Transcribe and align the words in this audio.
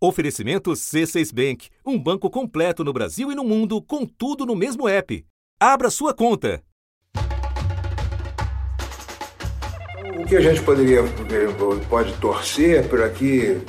Oferecimento 0.00 0.70
C6 0.70 1.34
Bank, 1.34 1.68
um 1.84 1.98
banco 1.98 2.30
completo 2.30 2.84
no 2.84 2.92
Brasil 2.92 3.32
e 3.32 3.34
no 3.34 3.42
mundo, 3.42 3.82
com 3.82 4.06
tudo 4.06 4.46
no 4.46 4.54
mesmo 4.54 4.88
app. 4.88 5.26
Abra 5.58 5.90
sua 5.90 6.14
conta. 6.14 6.62
O 10.16 10.24
que 10.24 10.36
a 10.36 10.40
gente 10.40 10.62
poderia 10.62 11.02
pode 11.88 12.12
torcer 12.20 12.88
para 12.88 13.08
que 13.10 13.60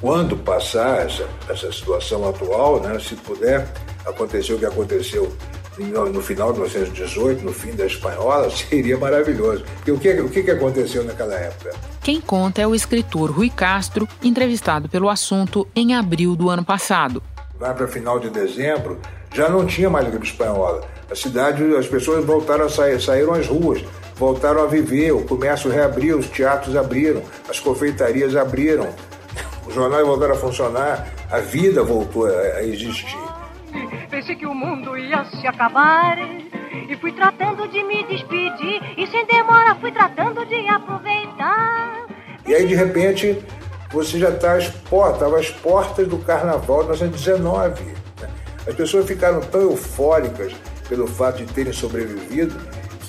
quando 0.00 0.36
passar 0.36 1.06
essa, 1.06 1.28
essa 1.48 1.72
situação 1.72 2.28
atual, 2.28 2.80
né, 2.80 2.96
se 3.00 3.16
puder 3.16 3.66
acontecer 4.06 4.52
o 4.52 4.58
que 4.60 4.66
aconteceu 4.66 5.36
no 5.76 6.22
final 6.22 6.52
de 6.52 6.58
1918, 6.60 7.44
no 7.44 7.52
fim 7.52 7.72
da 7.72 7.86
espanhola, 7.86 8.48
seria 8.54 8.96
maravilhoso. 8.96 9.64
Porque 9.76 9.90
o 9.90 9.98
que, 9.98 10.40
o 10.40 10.44
que 10.44 10.50
aconteceu 10.52 11.02
naquela 11.02 11.34
época? 11.34 11.89
Quem 12.02 12.18
conta 12.18 12.62
é 12.62 12.66
o 12.66 12.74
escritor 12.74 13.30
Rui 13.30 13.50
Castro, 13.50 14.08
entrevistado 14.22 14.88
pelo 14.88 15.10
assunto 15.10 15.68
em 15.76 15.94
abril 15.94 16.34
do 16.34 16.48
ano 16.48 16.64
passado. 16.64 17.22
Lá 17.60 17.74
para 17.74 17.86
final 17.86 18.18
de 18.18 18.30
dezembro, 18.30 18.98
já 19.34 19.50
não 19.50 19.66
tinha 19.66 19.90
mais 19.90 20.06
a 20.06 20.10
gripe 20.10 20.26
espanhola. 20.26 20.82
A 21.10 21.14
cidade, 21.14 21.62
as 21.76 21.86
pessoas 21.86 22.24
voltaram 22.24 22.64
a 22.64 22.68
sair, 22.70 22.98
saíram 23.02 23.34
às 23.34 23.46
ruas, 23.46 23.84
voltaram 24.16 24.62
a 24.62 24.66
viver, 24.66 25.12
o 25.12 25.24
comércio 25.26 25.70
reabriu, 25.70 26.18
os 26.18 26.26
teatros 26.28 26.74
abriram, 26.74 27.22
as 27.48 27.60
confeitarias 27.60 28.34
abriram, 28.34 28.88
os 29.66 29.74
jornais 29.74 30.06
voltaram 30.06 30.34
a 30.34 30.38
funcionar, 30.38 31.06
a 31.30 31.38
vida 31.40 31.82
voltou 31.82 32.24
a 32.24 32.62
existir. 32.62 33.18
Pensei 34.08 34.36
que 34.36 34.46
o 34.46 34.54
mundo 34.54 34.96
ia 34.96 35.24
se 35.26 35.46
acabar 35.46 36.16
e 36.88 36.96
fui 36.96 37.12
tratando 37.12 37.68
de 37.68 37.82
me 37.82 38.04
despedir 38.04 38.80
e 38.96 39.06
sem 39.06 39.26
demora 39.26 39.74
fui 39.76 39.92
tratando 39.92 40.44
de 40.46 40.68
aproveitar. 40.68 42.06
E 42.46 42.54
aí 42.54 42.66
de 42.66 42.74
repente 42.74 43.38
você 43.90 44.18
já 44.18 44.30
está 44.30 44.54
às 44.54 44.68
portas, 44.68 45.14
estava 45.14 45.38
às 45.38 45.50
portas 45.50 46.06
do 46.06 46.18
Carnaval 46.18 46.82
de 46.82 46.90
1919. 46.90 47.82
Né? 47.82 48.30
As 48.66 48.74
pessoas 48.74 49.06
ficaram 49.06 49.40
tão 49.40 49.62
eufóricas 49.62 50.52
pelo 50.88 51.06
fato 51.06 51.44
de 51.44 51.52
terem 51.52 51.72
sobrevivido 51.72 52.54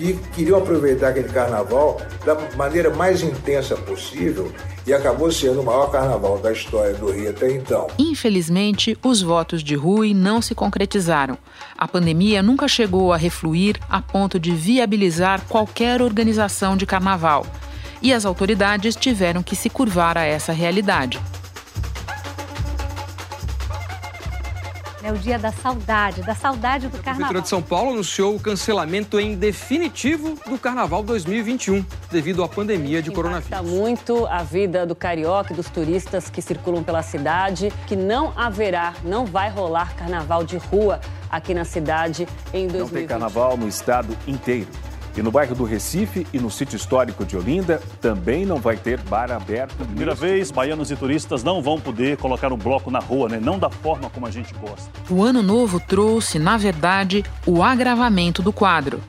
que 0.02 0.13
queriam 0.31 0.57
aproveitar 0.57 1.09
aquele 1.09 1.30
carnaval 1.30 2.02
da 2.25 2.35
maneira 2.57 2.89
mais 2.89 3.21
intensa 3.21 3.75
possível 3.75 4.52
e 4.85 4.94
acabou 4.94 5.31
sendo 5.31 5.61
o 5.61 5.66
maior 5.66 5.91
carnaval 5.91 6.39
da 6.39 6.52
história 6.52 6.94
do 6.95 7.11
Rio 7.11 7.30
até 7.30 7.52
então. 7.52 7.88
Infelizmente, 7.99 8.97
os 9.03 9.22
votos 9.22 9.63
de 9.63 9.75
Rui 9.75 10.13
não 10.13 10.41
se 10.41 10.55
concretizaram. 10.55 11.38
A 11.77 11.88
pandemia 11.88 12.41
nunca 12.41 12.67
chegou 12.67 13.13
a 13.13 13.17
refluir 13.17 13.79
a 13.88 14.02
ponto 14.02 14.39
de 14.39 14.52
viabilizar 14.52 15.41
qualquer 15.47 16.02
organização 16.02 16.75
de 16.75 16.85
carnaval. 16.85 17.45
E 18.02 18.11
as 18.11 18.25
autoridades 18.25 18.95
tiveram 18.95 19.44
que 19.44 19.55
se 19.55 19.69
curvar 19.69 20.17
a 20.17 20.23
essa 20.23 20.52
realidade. 20.52 21.19
É 25.03 25.11
o 25.11 25.17
dia 25.17 25.39
da 25.39 25.52
saudade, 25.52 26.21
da 26.21 26.35
saudade 26.35 26.88
do 26.88 26.97
carnaval. 26.99 27.13
A 27.13 27.16
Prefeitura 27.16 27.41
de 27.41 27.49
São 27.49 27.61
Paulo 27.61 27.91
anunciou 27.91 28.35
o 28.35 28.39
cancelamento 28.39 29.19
em 29.19 29.35
definitivo 29.35 30.38
do 30.47 30.59
Carnaval 30.59 31.02
2021, 31.02 31.83
devido 32.11 32.44
à 32.44 32.47
pandemia 32.47 33.02
de 33.02 33.09
coronavírus. 33.09 33.47
Impacta 33.47 33.63
muito 33.63 34.27
a 34.27 34.44
vida 34.44 34.85
do 34.85 34.94
carioca 34.94 35.53
e 35.53 35.55
dos 35.55 35.69
turistas 35.69 36.29
que 36.29 36.39
circulam 36.39 36.83
pela 36.83 37.02
cidade, 37.02 37.73
que 37.88 37.95
não 37.95 38.31
haverá, 38.35 38.94
não 39.03 39.25
vai 39.25 39.49
rolar 39.49 39.95
carnaval 39.95 40.44
de 40.44 40.57
rua 40.57 41.02
aqui 41.31 41.55
na 41.55 41.66
cidade 41.66 42.27
em 42.53 42.67
2021. 42.67 42.79
Não 42.79 42.89
tem 42.89 43.07
carnaval 43.07 43.57
no 43.57 43.67
estado 43.67 44.16
inteiro. 44.27 44.67
E 45.16 45.22
no 45.22 45.31
bairro 45.31 45.54
do 45.54 45.64
Recife 45.64 46.26
e 46.34 46.40
no 46.40 46.50
sítio 46.50 46.78
histórico 46.78 47.26
de 47.26 47.36
Olinda 47.36 47.81
também 48.00 48.45
não 48.45 48.58
vai 48.58 48.78
ter 48.78 49.00
bar 49.02 49.31
aberto. 49.31 49.76
Primeira 49.86 50.16
vez, 50.16 50.52
baianos 50.52 50.90
e 50.90 50.95
turistas 50.95 51.44
não 51.44 51.62
vão 51.62 51.80
poder 51.80 52.18
colocar 52.18 52.52
um 52.53 52.58
bloco 52.58 52.90
na 52.90 53.00
rua, 53.00 53.28
né? 53.28 53.40
Não 53.42 53.59
da 53.59 53.70
forma 53.70 54.09
como 54.09 54.26
a 54.26 54.31
gente 54.31 54.53
gosta. 54.53 54.90
O 55.09 55.22
ano 55.23 55.44
novo 55.44 55.80
trouxe, 55.80 56.40
na 56.40 56.58
verdade, 56.58 57.26
o 57.45 57.62
agravamento 57.62 58.42
do 58.42 58.53
quadro. 58.53 59.02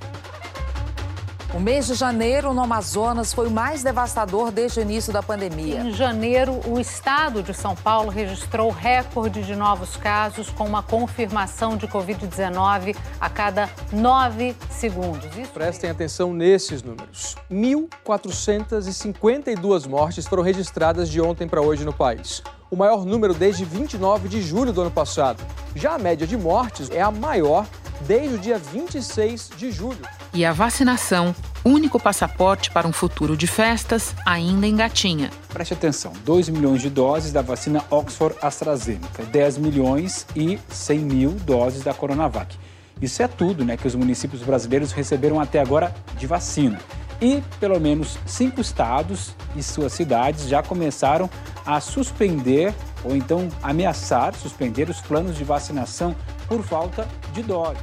O 1.54 1.60
mês 1.60 1.86
de 1.86 1.92
janeiro 1.92 2.54
no 2.54 2.62
Amazonas 2.62 3.34
foi 3.34 3.46
o 3.46 3.50
mais 3.50 3.82
devastador 3.82 4.50
desde 4.50 4.80
o 4.80 4.82
início 4.82 5.12
da 5.12 5.22
pandemia. 5.22 5.80
Em 5.80 5.92
janeiro, 5.92 6.58
o 6.66 6.80
estado 6.80 7.42
de 7.42 7.52
São 7.52 7.76
Paulo 7.76 8.08
registrou 8.08 8.70
recorde 8.70 9.42
de 9.42 9.54
novos 9.54 9.98
casos, 9.98 10.48
com 10.48 10.64
uma 10.64 10.82
confirmação 10.82 11.76
de 11.76 11.86
Covid-19 11.86 12.96
a 13.20 13.28
cada 13.28 13.68
nove 13.92 14.56
segundos. 14.70 15.26
Isso 15.36 15.52
Prestem 15.52 15.90
atenção 15.90 16.32
nesses 16.32 16.82
números: 16.82 17.36
1.452 17.50 19.86
mortes 19.86 20.26
foram 20.26 20.42
registradas 20.42 21.10
de 21.10 21.20
ontem 21.20 21.46
para 21.46 21.60
hoje 21.60 21.84
no 21.84 21.92
país 21.92 22.42
o 22.70 22.76
maior 22.76 23.04
número 23.04 23.34
desde 23.34 23.66
29 23.66 24.30
de 24.30 24.40
julho 24.40 24.72
do 24.72 24.80
ano 24.80 24.90
passado. 24.90 25.44
Já 25.76 25.96
a 25.96 25.98
média 25.98 26.26
de 26.26 26.38
mortes 26.38 26.90
é 26.90 27.02
a 27.02 27.10
maior 27.10 27.66
desde 28.06 28.34
o 28.34 28.38
dia 28.38 28.58
26 28.58 29.50
de 29.56 29.70
julho. 29.70 30.00
E 30.34 30.44
a 30.44 30.52
vacinação, 30.52 31.34
único 31.64 32.00
passaporte 32.00 32.70
para 32.70 32.86
um 32.86 32.92
futuro 32.92 33.36
de 33.36 33.46
festas, 33.46 34.14
ainda 34.26 34.66
engatinha. 34.66 35.30
Preste 35.48 35.74
atenção: 35.74 36.12
2 36.24 36.48
milhões 36.48 36.82
de 36.82 36.90
doses 36.90 37.32
da 37.32 37.42
vacina 37.42 37.84
Oxford 37.90 38.36
AstraZeneca, 38.42 39.24
10 39.24 39.58
milhões 39.58 40.26
e 40.34 40.58
100 40.68 40.98
mil 40.98 41.30
doses 41.30 41.82
da 41.82 41.94
Coronavac. 41.94 42.56
Isso 43.00 43.22
é 43.22 43.28
tudo 43.28 43.64
né, 43.64 43.76
que 43.76 43.86
os 43.86 43.94
municípios 43.94 44.42
brasileiros 44.42 44.92
receberam 44.92 45.40
até 45.40 45.60
agora 45.60 45.94
de 46.16 46.26
vacina. 46.26 46.78
E 47.20 47.42
pelo 47.60 47.78
menos 47.80 48.18
cinco 48.26 48.60
estados 48.60 49.34
e 49.54 49.62
suas 49.62 49.92
cidades 49.92 50.48
já 50.48 50.62
começaram 50.62 51.30
a 51.64 51.80
suspender 51.80 52.74
ou 53.04 53.14
então 53.14 53.48
ameaçar 53.62 54.34
suspender 54.34 54.88
os 54.88 55.00
planos 55.00 55.36
de 55.36 55.44
vacinação 55.44 56.14
por 56.52 56.62
falta 56.62 57.08
de 57.32 57.42
doses. 57.42 57.82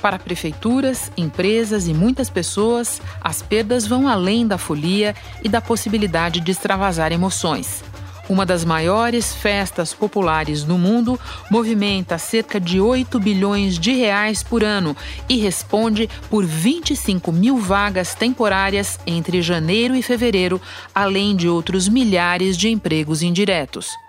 Para 0.00 0.20
prefeituras, 0.20 1.10
empresas 1.16 1.88
e 1.88 1.92
muitas 1.92 2.30
pessoas, 2.30 3.02
as 3.20 3.42
perdas 3.42 3.88
vão 3.88 4.06
além 4.06 4.46
da 4.46 4.56
folia 4.56 5.16
e 5.42 5.48
da 5.48 5.60
possibilidade 5.60 6.38
de 6.38 6.52
extravasar 6.52 7.10
emoções. 7.10 7.82
Uma 8.28 8.46
das 8.46 8.64
maiores 8.64 9.34
festas 9.34 9.92
populares 9.92 10.62
do 10.62 10.78
mundo 10.78 11.18
movimenta 11.50 12.16
cerca 12.16 12.60
de 12.60 12.80
8 12.80 13.18
bilhões 13.18 13.80
de 13.80 13.92
reais 13.92 14.44
por 14.44 14.62
ano 14.62 14.96
e 15.28 15.36
responde 15.38 16.08
por 16.30 16.46
25 16.46 17.32
mil 17.32 17.58
vagas 17.58 18.14
temporárias 18.14 19.00
entre 19.04 19.42
janeiro 19.42 19.96
e 19.96 20.02
fevereiro, 20.02 20.62
além 20.94 21.34
de 21.34 21.48
outros 21.48 21.88
milhares 21.88 22.56
de 22.56 22.68
empregos 22.68 23.22
indiretos. 23.22 24.03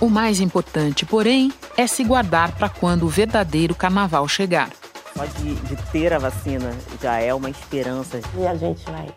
O 0.00 0.08
mais 0.08 0.40
importante, 0.40 1.04
porém, 1.04 1.52
é 1.76 1.86
se 1.86 2.02
guardar 2.02 2.52
para 2.52 2.70
quando 2.70 3.02
o 3.02 3.08
verdadeiro 3.08 3.74
carnaval 3.74 4.26
chegar. 4.26 4.70
Só 5.14 5.26
de, 5.26 5.54
de, 5.56 5.76
ter 5.92 6.14
a 6.14 6.18
vacina 6.18 6.72
já 7.02 7.18
é 7.18 7.34
uma 7.34 7.50
esperança. 7.50 8.18
E 8.38 8.46
a 8.46 8.54
gente 8.54 8.82
vai, 8.90 9.08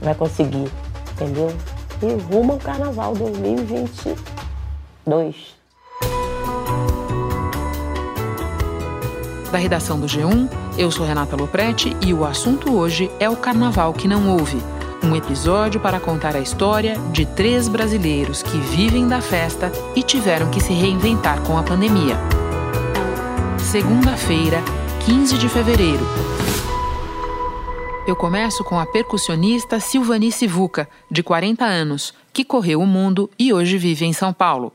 vai 0.00 0.14
conseguir, 0.14 0.72
entendeu? 1.12 1.54
E 2.00 2.14
rumo 2.32 2.54
ao 2.54 2.58
carnaval 2.58 3.14
2022. 3.14 5.60
Da 9.50 9.58
redação 9.58 10.00
do 10.00 10.06
G1, 10.06 10.48
eu 10.78 10.90
sou 10.90 11.04
Renata 11.04 11.36
Loprete 11.36 11.94
e 12.00 12.14
o 12.14 12.24
assunto 12.24 12.74
hoje 12.74 13.10
é 13.20 13.28
o 13.28 13.36
carnaval 13.36 13.92
que 13.92 14.08
não 14.08 14.30
houve 14.30 14.56
um 15.02 15.16
episódio 15.16 15.80
para 15.80 15.98
contar 15.98 16.36
a 16.36 16.40
história 16.40 16.96
de 17.10 17.26
três 17.26 17.68
brasileiros 17.68 18.42
que 18.42 18.56
vivem 18.58 19.08
da 19.08 19.20
festa 19.20 19.72
e 19.96 20.02
tiveram 20.02 20.50
que 20.50 20.60
se 20.60 20.72
reinventar 20.72 21.42
com 21.42 21.58
a 21.58 21.62
pandemia. 21.62 22.16
Segunda-feira, 23.58 24.62
15 25.04 25.38
de 25.38 25.48
fevereiro. 25.48 26.06
Eu 28.06 28.16
começo 28.16 28.64
com 28.64 28.78
a 28.78 28.86
percussionista 28.86 29.78
Silvani 29.78 30.30
Sivuca, 30.32 30.88
de 31.10 31.22
40 31.22 31.64
anos, 31.64 32.12
que 32.32 32.44
correu 32.44 32.80
o 32.80 32.86
mundo 32.86 33.30
e 33.38 33.52
hoje 33.52 33.78
vive 33.78 34.04
em 34.04 34.12
São 34.12 34.32
Paulo. 34.32 34.72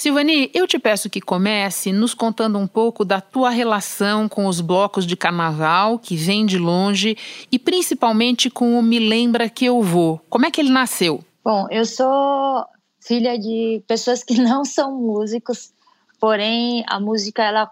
Silvani, 0.00 0.50
eu 0.54 0.66
te 0.66 0.78
peço 0.78 1.10
que 1.10 1.20
comece 1.20 1.92
nos 1.92 2.14
contando 2.14 2.58
um 2.58 2.66
pouco 2.66 3.04
da 3.04 3.20
tua 3.20 3.50
relação 3.50 4.30
com 4.30 4.46
os 4.46 4.62
blocos 4.62 5.04
de 5.04 5.14
carnaval, 5.14 5.98
que 5.98 6.16
vem 6.16 6.46
de 6.46 6.56
longe, 6.56 7.18
e 7.52 7.58
principalmente 7.58 8.48
com 8.48 8.78
o 8.78 8.82
Me 8.82 8.98
Lembra 8.98 9.46
Que 9.50 9.66
Eu 9.66 9.82
Vou. 9.82 10.18
Como 10.30 10.46
é 10.46 10.50
que 10.50 10.58
ele 10.58 10.70
nasceu? 10.70 11.22
Bom, 11.44 11.66
eu 11.70 11.84
sou 11.84 12.64
filha 12.98 13.38
de 13.38 13.82
pessoas 13.86 14.24
que 14.24 14.32
não 14.40 14.64
são 14.64 14.96
músicos, 14.98 15.70
porém 16.18 16.82
a 16.88 16.98
música 16.98 17.42
ela 17.42 17.70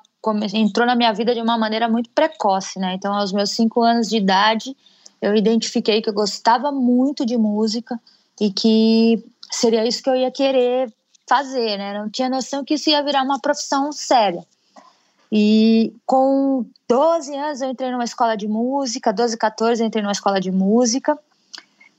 entrou 0.52 0.86
na 0.86 0.94
minha 0.94 1.14
vida 1.14 1.34
de 1.34 1.40
uma 1.40 1.56
maneira 1.56 1.88
muito 1.88 2.10
precoce, 2.10 2.78
né? 2.78 2.92
Então, 2.92 3.14
aos 3.14 3.32
meus 3.32 3.52
cinco 3.52 3.80
anos 3.80 4.06
de 4.06 4.18
idade, 4.18 4.76
eu 5.22 5.34
identifiquei 5.34 6.02
que 6.02 6.10
eu 6.10 6.14
gostava 6.14 6.70
muito 6.70 7.24
de 7.24 7.38
música 7.38 7.98
e 8.38 8.52
que 8.52 9.24
seria 9.50 9.88
isso 9.88 10.02
que 10.02 10.10
eu 10.10 10.14
ia 10.14 10.30
querer 10.30 10.92
fazer, 11.28 11.76
né? 11.76 11.98
Não 11.98 12.08
tinha 12.08 12.28
noção 12.28 12.64
que 12.64 12.74
isso 12.74 12.90
ia 12.90 13.02
virar 13.02 13.22
uma 13.22 13.38
profissão 13.38 13.92
séria. 13.92 14.44
E 15.30 15.92
com 16.06 16.64
12 16.88 17.36
anos 17.36 17.60
eu 17.60 17.70
entrei 17.70 17.90
numa 17.90 18.04
escola 18.04 18.36
de 18.36 18.48
música, 18.48 19.12
12, 19.12 19.36
14 19.36 19.82
eu 19.82 19.86
entrei 19.86 20.02
numa 20.02 20.12
escola 20.12 20.40
de 20.40 20.50
música. 20.50 21.18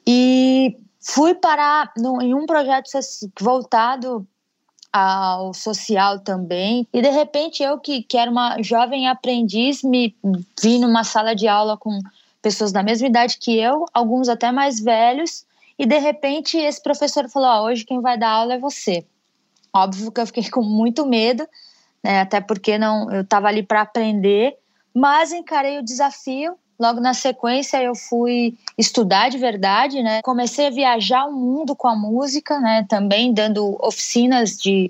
E 0.06 0.76
fui 1.00 1.36
parar 1.36 1.92
no, 1.96 2.22
em 2.22 2.34
um 2.34 2.46
projeto 2.46 2.90
voltado 3.40 4.28
ao 4.92 5.54
social 5.54 6.20
também. 6.20 6.88
E 6.92 7.02
de 7.02 7.10
repente 7.10 7.62
eu 7.62 7.78
que, 7.78 8.02
que 8.02 8.18
era 8.18 8.30
uma 8.30 8.62
jovem 8.62 9.08
aprendiz 9.08 9.84
me 9.84 10.16
vi 10.62 10.80
numa 10.80 11.04
sala 11.04 11.36
de 11.36 11.48
aula 11.48 11.78
com 11.78 12.00
pessoas 12.42 12.72
da 12.72 12.82
mesma 12.82 13.08
idade 13.08 13.38
que 13.38 13.58
eu, 13.58 13.86
alguns 13.94 14.30
até 14.30 14.52
mais 14.52 14.80
velhos, 14.80 15.46
e 15.78 15.86
de 15.86 16.00
repente 16.00 16.58
esse 16.58 16.82
professor 16.82 17.30
falou: 17.30 17.50
oh, 17.50 17.68
"Hoje 17.68 17.86
quem 17.86 18.02
vai 18.02 18.18
dar 18.18 18.32
aula 18.32 18.56
é 18.56 18.60
você". 18.60 19.06
Óbvio 19.74 20.12
que 20.12 20.22
eu 20.22 20.26
fiquei 20.26 20.50
com 20.50 20.64
muito 20.64 21.06
medo, 21.06 21.48
né, 22.04 22.22
até 22.22 22.42
porque 22.42 22.78
não 22.78 23.12
eu 23.12 23.22
estava 23.22 23.48
ali 23.48 23.62
para 23.62 23.82
aprender, 23.82 24.58
mas 24.94 25.32
encarei 25.32 25.78
o 25.78 25.84
desafio. 25.84 26.56
Logo 26.80 27.02
na 27.02 27.14
sequência 27.14 27.84
eu 27.84 27.94
fui 27.94 28.58
estudar 28.78 29.30
de 29.30 29.38
verdade, 29.38 30.02
né? 30.02 30.22
Comecei 30.22 30.68
a 30.68 30.72
viajar 30.72 31.26
o 31.26 31.34
mundo 31.34 31.76
com 31.76 31.90
a 31.90 31.96
música, 31.96 32.58
né? 32.60 32.86
Também 32.88 33.34
dando 33.34 33.78
oficinas 33.86 34.58
de 34.58 34.90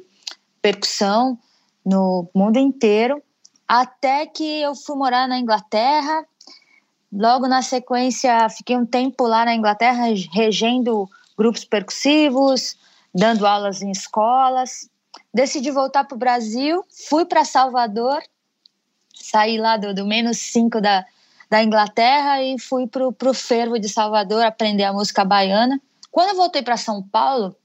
percussão 0.62 1.38
no 1.84 2.30
mundo 2.34 2.58
inteiro, 2.60 3.22
até 3.68 4.28
que 4.28 4.62
eu 4.62 4.76
fui 4.76 4.96
morar 4.96 5.28
na 5.28 5.40
Inglaterra. 5.40 6.24
Logo 7.12 7.48
na 7.48 7.64
sequência, 7.64 8.48
fiquei 8.50 8.78
um 8.78 8.86
tempo 8.86 9.26
lá 9.26 9.44
na 9.44 9.56
Inglaterra 9.56 10.04
regendo 10.32 11.10
grupos 11.36 11.64
percussivos, 11.64 12.78
dando 13.14 13.46
aulas 13.46 13.82
em 13.82 13.92
escolas. 13.92 14.90
Decidi 15.34 15.72
voltar 15.72 16.04
para 16.06 16.16
o 16.16 16.20
Brasil, 16.20 16.84
fui 17.08 17.26
para 17.26 17.46
Salvador, 17.46 18.22
saí 19.14 19.58
lá 19.58 19.78
do, 19.78 19.94
do 19.94 20.06
menos 20.06 20.38
5 20.38 20.82
da, 20.82 21.06
da 21.50 21.64
Inglaterra 21.64 22.42
e 22.42 22.60
fui 22.60 22.88
para 22.88 23.08
o 23.08 23.34
fervo 23.34 23.80
de 23.80 23.90
Salvador 23.90 24.44
aprender 24.44 24.84
a 24.84 24.94
música 24.94 25.24
baiana. 25.26 25.80
Quando 26.12 26.30
eu 26.30 26.36
voltei 26.36 26.62
para 26.62 26.78
São 26.78 27.02
Paulo, 27.04 27.56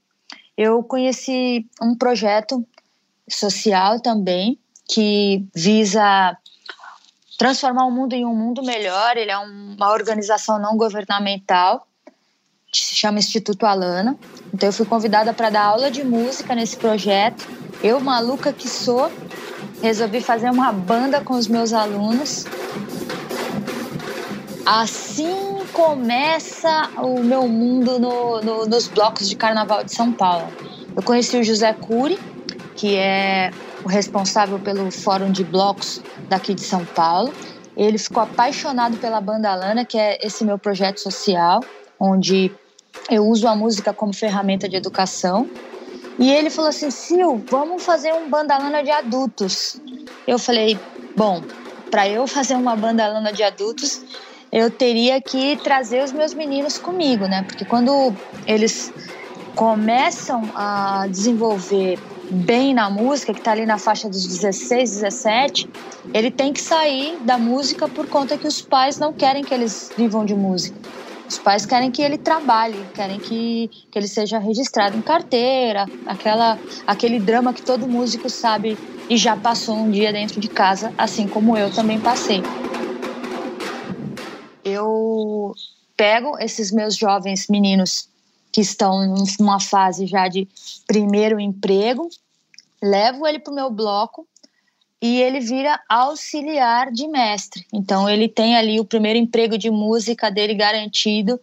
eu 0.57 0.83
conheci 0.83 1.67
um 1.81 1.95
projeto 1.95 2.65
social 3.29 3.99
também 3.99 4.59
que 4.87 5.45
visa 5.53 6.37
transformar 7.37 7.85
o 7.85 7.91
mundo 7.91 8.13
em 8.13 8.25
um 8.25 8.35
mundo 8.35 8.63
melhor. 8.63 9.17
Ele 9.17 9.31
é 9.31 9.37
uma 9.37 9.91
organização 9.91 10.59
não 10.59 10.77
governamental 10.77 11.87
que 12.79 12.85
se 12.85 12.95
chama 12.95 13.19
Instituto 13.19 13.65
Alana. 13.65 14.17
Então 14.53 14.69
eu 14.69 14.73
fui 14.73 14.85
convidada 14.85 15.33
para 15.33 15.49
dar 15.49 15.63
aula 15.63 15.91
de 15.91 16.03
música 16.03 16.55
nesse 16.55 16.77
projeto. 16.77 17.47
Eu, 17.83 17.99
maluca 17.99 18.53
que 18.53 18.67
sou, 18.67 19.11
resolvi 19.81 20.21
fazer 20.21 20.49
uma 20.49 20.71
banda 20.71 21.21
com 21.21 21.33
os 21.35 21.47
meus 21.47 21.73
alunos 21.73 22.45
Assim 24.65 25.63
começa 25.73 26.89
o 26.97 27.19
meu 27.19 27.47
mundo 27.47 27.99
no, 27.99 28.41
no, 28.41 28.65
nos 28.65 28.87
blocos 28.87 29.29
de 29.29 29.35
carnaval 29.35 29.83
de 29.83 29.93
São 29.93 30.11
Paulo. 30.11 30.47
Eu 30.95 31.03
conheci 31.03 31.37
o 31.37 31.43
José 31.43 31.71
Cury, 31.73 32.17
que 32.75 32.95
é 32.95 33.51
o 33.83 33.87
responsável 33.87 34.57
pelo 34.57 34.89
Fórum 34.89 35.31
de 35.31 35.43
Blocos 35.43 36.01
daqui 36.27 36.55
de 36.55 36.61
São 36.61 36.83
Paulo. 36.83 37.31
Ele 37.77 37.99
ficou 37.99 38.23
apaixonado 38.23 38.97
pela 38.97 39.21
Banda 39.21 39.53
Lana, 39.53 39.85
que 39.85 39.99
é 39.99 40.17
esse 40.25 40.43
meu 40.43 40.57
projeto 40.57 40.99
social, 40.99 41.59
onde 41.99 42.51
eu 43.09 43.25
uso 43.27 43.47
a 43.47 43.55
música 43.55 43.93
como 43.93 44.13
ferramenta 44.13 44.67
de 44.67 44.75
educação. 44.75 45.49
E 46.19 46.31
ele 46.31 46.49
falou 46.49 46.69
assim: 46.69 46.89
Sil, 46.91 47.43
vamos 47.49 47.83
fazer 47.83 48.13
um 48.13 48.29
Bandalana 48.29 48.83
de 48.83 48.91
adultos. 48.91 49.79
Eu 50.27 50.39
falei: 50.39 50.79
bom, 51.15 51.41
para 51.91 52.07
eu 52.07 52.27
fazer 52.27 52.55
uma 52.55 52.75
Bandalana 52.75 53.31
de 53.31 53.43
adultos, 53.43 54.01
eu 54.51 54.71
teria 54.71 55.21
que 55.21 55.57
trazer 55.57 56.03
os 56.03 56.11
meus 56.11 56.33
meninos 56.33 56.77
comigo, 56.77 57.27
né? 57.27 57.43
Porque 57.43 57.65
quando 57.65 58.13
eles 58.47 58.91
começam 59.55 60.51
a 60.55 61.07
desenvolver 61.09 61.99
bem 62.31 62.73
na 62.73 62.89
música, 62.89 63.33
que 63.33 63.39
está 63.39 63.51
ali 63.51 63.65
na 63.65 63.77
faixa 63.77 64.09
dos 64.09 64.25
16, 64.25 64.91
17, 64.91 65.69
ele 66.13 66.31
tem 66.31 66.53
que 66.53 66.61
sair 66.61 67.17
da 67.21 67.37
música 67.37 67.87
por 67.87 68.07
conta 68.07 68.37
que 68.37 68.47
os 68.47 68.61
pais 68.61 68.99
não 68.99 69.13
querem 69.13 69.43
que 69.43 69.53
eles 69.53 69.91
vivam 69.97 70.25
de 70.25 70.35
música. 70.35 70.77
Os 71.27 71.39
pais 71.39 71.65
querem 71.65 71.89
que 71.89 72.01
ele 72.01 72.17
trabalhe, 72.17 72.77
querem 72.93 73.19
que, 73.19 73.69
que 73.91 73.97
ele 73.97 74.07
seja 74.07 74.37
registrado 74.37 74.95
em 74.95 75.01
carteira, 75.01 75.85
aquela, 76.05 76.59
aquele 76.85 77.19
drama 77.19 77.53
que 77.53 77.63
todo 77.63 77.87
músico 77.87 78.29
sabe 78.29 78.77
e 79.09 79.17
já 79.17 79.35
passou 79.35 79.75
um 79.75 79.89
dia 79.89 80.13
dentro 80.13 80.39
de 80.39 80.47
casa, 80.47 80.93
assim 80.97 81.27
como 81.27 81.57
eu 81.57 81.73
também 81.73 81.99
passei. 81.99 82.43
Eu 84.63 85.53
pego 85.97 86.37
esses 86.39 86.71
meus 86.71 86.95
jovens 86.95 87.47
meninos 87.47 88.07
que 88.51 88.61
estão 88.61 89.25
numa 89.39 89.59
fase 89.59 90.05
já 90.05 90.27
de 90.27 90.47
primeiro 90.87 91.39
emprego, 91.39 92.07
levo 92.81 93.25
ele 93.25 93.39
para 93.39 93.51
o 93.51 93.55
meu 93.55 93.69
bloco 93.69 94.27
e 95.01 95.21
ele 95.21 95.39
vira 95.39 95.79
auxiliar 95.89 96.91
de 96.91 97.07
mestre. 97.07 97.65
Então 97.73 98.09
ele 98.09 98.27
tem 98.27 98.55
ali 98.55 98.79
o 98.79 98.85
primeiro 98.85 99.19
emprego 99.19 99.57
de 99.57 99.69
música 99.69 100.31
dele 100.31 100.53
garantido 100.53 101.39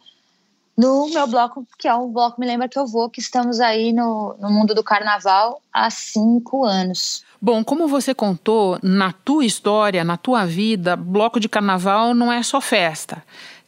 no 0.76 1.08
meu 1.10 1.26
bloco, 1.26 1.66
que 1.78 1.87
é 1.87 1.94
um 1.94 2.10
bloco, 2.10 2.40
me 2.40 2.46
lembra 2.46 2.69
que 2.69 2.78
eu 2.78 2.87
vou, 2.87 3.10
que 3.10 3.20
estamos 3.20 3.60
aí 3.60 3.93
no, 3.93 4.34
no 4.40 4.50
mundo 4.50 4.75
do 4.75 4.82
carnaval 4.82 5.60
há 5.72 5.90
cinco 5.90 6.64
anos. 6.64 7.22
Bom, 7.40 7.62
como 7.62 7.87
você 7.87 8.14
contou, 8.14 8.78
na 8.82 9.12
tua 9.12 9.44
história, 9.44 10.02
na 10.02 10.16
tua 10.16 10.46
vida, 10.46 10.96
bloco 10.96 11.38
de 11.38 11.49
carnaval 11.49 12.14
não 12.14 12.32
é 12.32 12.43
só 12.43 12.60
festa. 12.60 13.22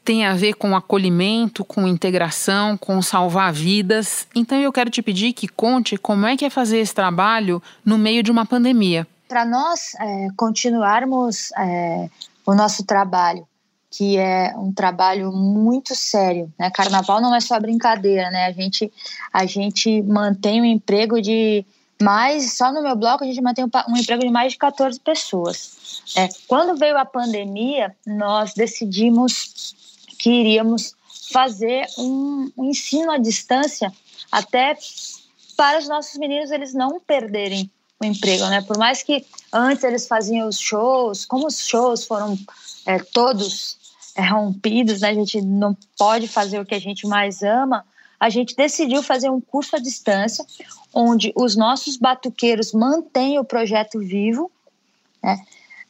Tem 0.05 0.25
a 0.25 0.35
ver 0.35 0.55
com 0.55 0.77
acolhimento, 0.77 1.65
com 1.65 1.87
integração, 1.87 2.77
com 2.77 3.01
salvar 3.01 3.53
vidas. 3.53 4.27
Então 4.35 4.59
eu 4.59 4.73
quero 4.73 4.91
te 4.91 5.03
pedir 5.03 5.33
que 5.33 5.49
conte 5.49 5.97
como 5.97 6.27
é 6.27 6.37
que 6.37 6.45
é 6.45 6.51
fazer 6.51 6.79
esse 6.79 6.95
trabalho 6.95 7.63
no 7.85 7.99
meio 7.99 8.23
de 8.23 8.31
uma 8.31 8.47
pandemia. 8.47 9.07
Para 9.35 9.45
nós 9.45 9.97
é, 9.99 10.29
continuarmos 10.37 11.51
é, 11.59 12.09
o 12.47 12.55
nosso 12.55 12.85
trabalho 12.85 13.45
que 13.91 14.17
é 14.17 14.55
um 14.57 14.73
trabalho 14.73 15.33
muito 15.33 15.93
sério, 15.97 16.53
né? 16.57 16.71
Carnaval 16.71 17.21
não 17.21 17.35
é 17.35 17.41
só 17.41 17.59
brincadeira, 17.59 18.31
né? 18.31 18.47
A 18.47 18.53
gente 18.53 18.93
a 19.33 19.45
gente 19.45 20.03
mantém 20.03 20.63
um 20.63 20.65
emprego 20.65 21.21
de 21.21 21.67
mais, 22.01 22.57
só 22.57 22.73
no 22.73 22.81
meu 22.81 22.95
bloco 22.95 23.25
a 23.25 23.27
gente 23.27 23.41
mantém 23.41 23.65
um, 23.65 23.97
emprego 23.97 24.23
de 24.23 24.31
mais 24.31 24.53
de 24.53 24.59
14 24.59 25.01
pessoas. 25.01 26.01
É, 26.17 26.29
quando 26.47 26.79
veio 26.79 26.97
a 26.97 27.05
pandemia, 27.05 27.93
nós 28.07 28.55
decidimos 28.55 29.75
que 30.17 30.31
iríamos 30.31 30.95
fazer 31.33 31.87
um, 31.99 32.53
um 32.57 32.65
ensino 32.67 33.11
à 33.11 33.19
distância 33.19 33.93
até 34.31 34.79
para 35.57 35.81
os 35.81 35.89
nossos 35.89 36.17
meninos 36.19 36.53
eles 36.53 36.73
não 36.73 37.01
perderem 37.01 37.69
o 38.05 38.11
emprego, 38.11 38.47
né? 38.47 38.61
Por 38.63 38.79
mais 38.79 39.03
que 39.03 39.25
antes 39.53 39.85
eles 39.85 40.07
faziam 40.07 40.49
os 40.49 40.59
shows, 40.59 41.25
como 41.25 41.47
os 41.47 41.67
shows 41.67 42.05
foram 42.05 42.39
é, 42.87 42.99
todos 42.99 43.77
é, 44.15 44.23
rompidos, 44.23 45.01
né? 45.01 45.11
A 45.11 45.15
gente 45.15 45.41
não 45.41 45.77
pode 45.99 46.29
fazer 46.29 46.61
o 46.61 46.65
que 46.65 46.75
a 46.75 46.81
gente 46.81 47.07
mais 47.07 47.43
ama. 47.43 47.85
A 48.19 48.31
gente 48.31 48.55
decidiu 48.55 49.03
fazer 49.03 49.31
um 49.31 49.41
curso 49.41 49.77
à 49.77 49.79
distância, 49.79 50.45
onde 50.93 51.33
os 51.35 51.57
nossos 51.57 51.97
batuqueiros 51.97 52.73
mantêm 52.73 53.39
o 53.39 53.45
projeto 53.45 53.99
vivo, 53.99 54.51
né? 55.23 55.43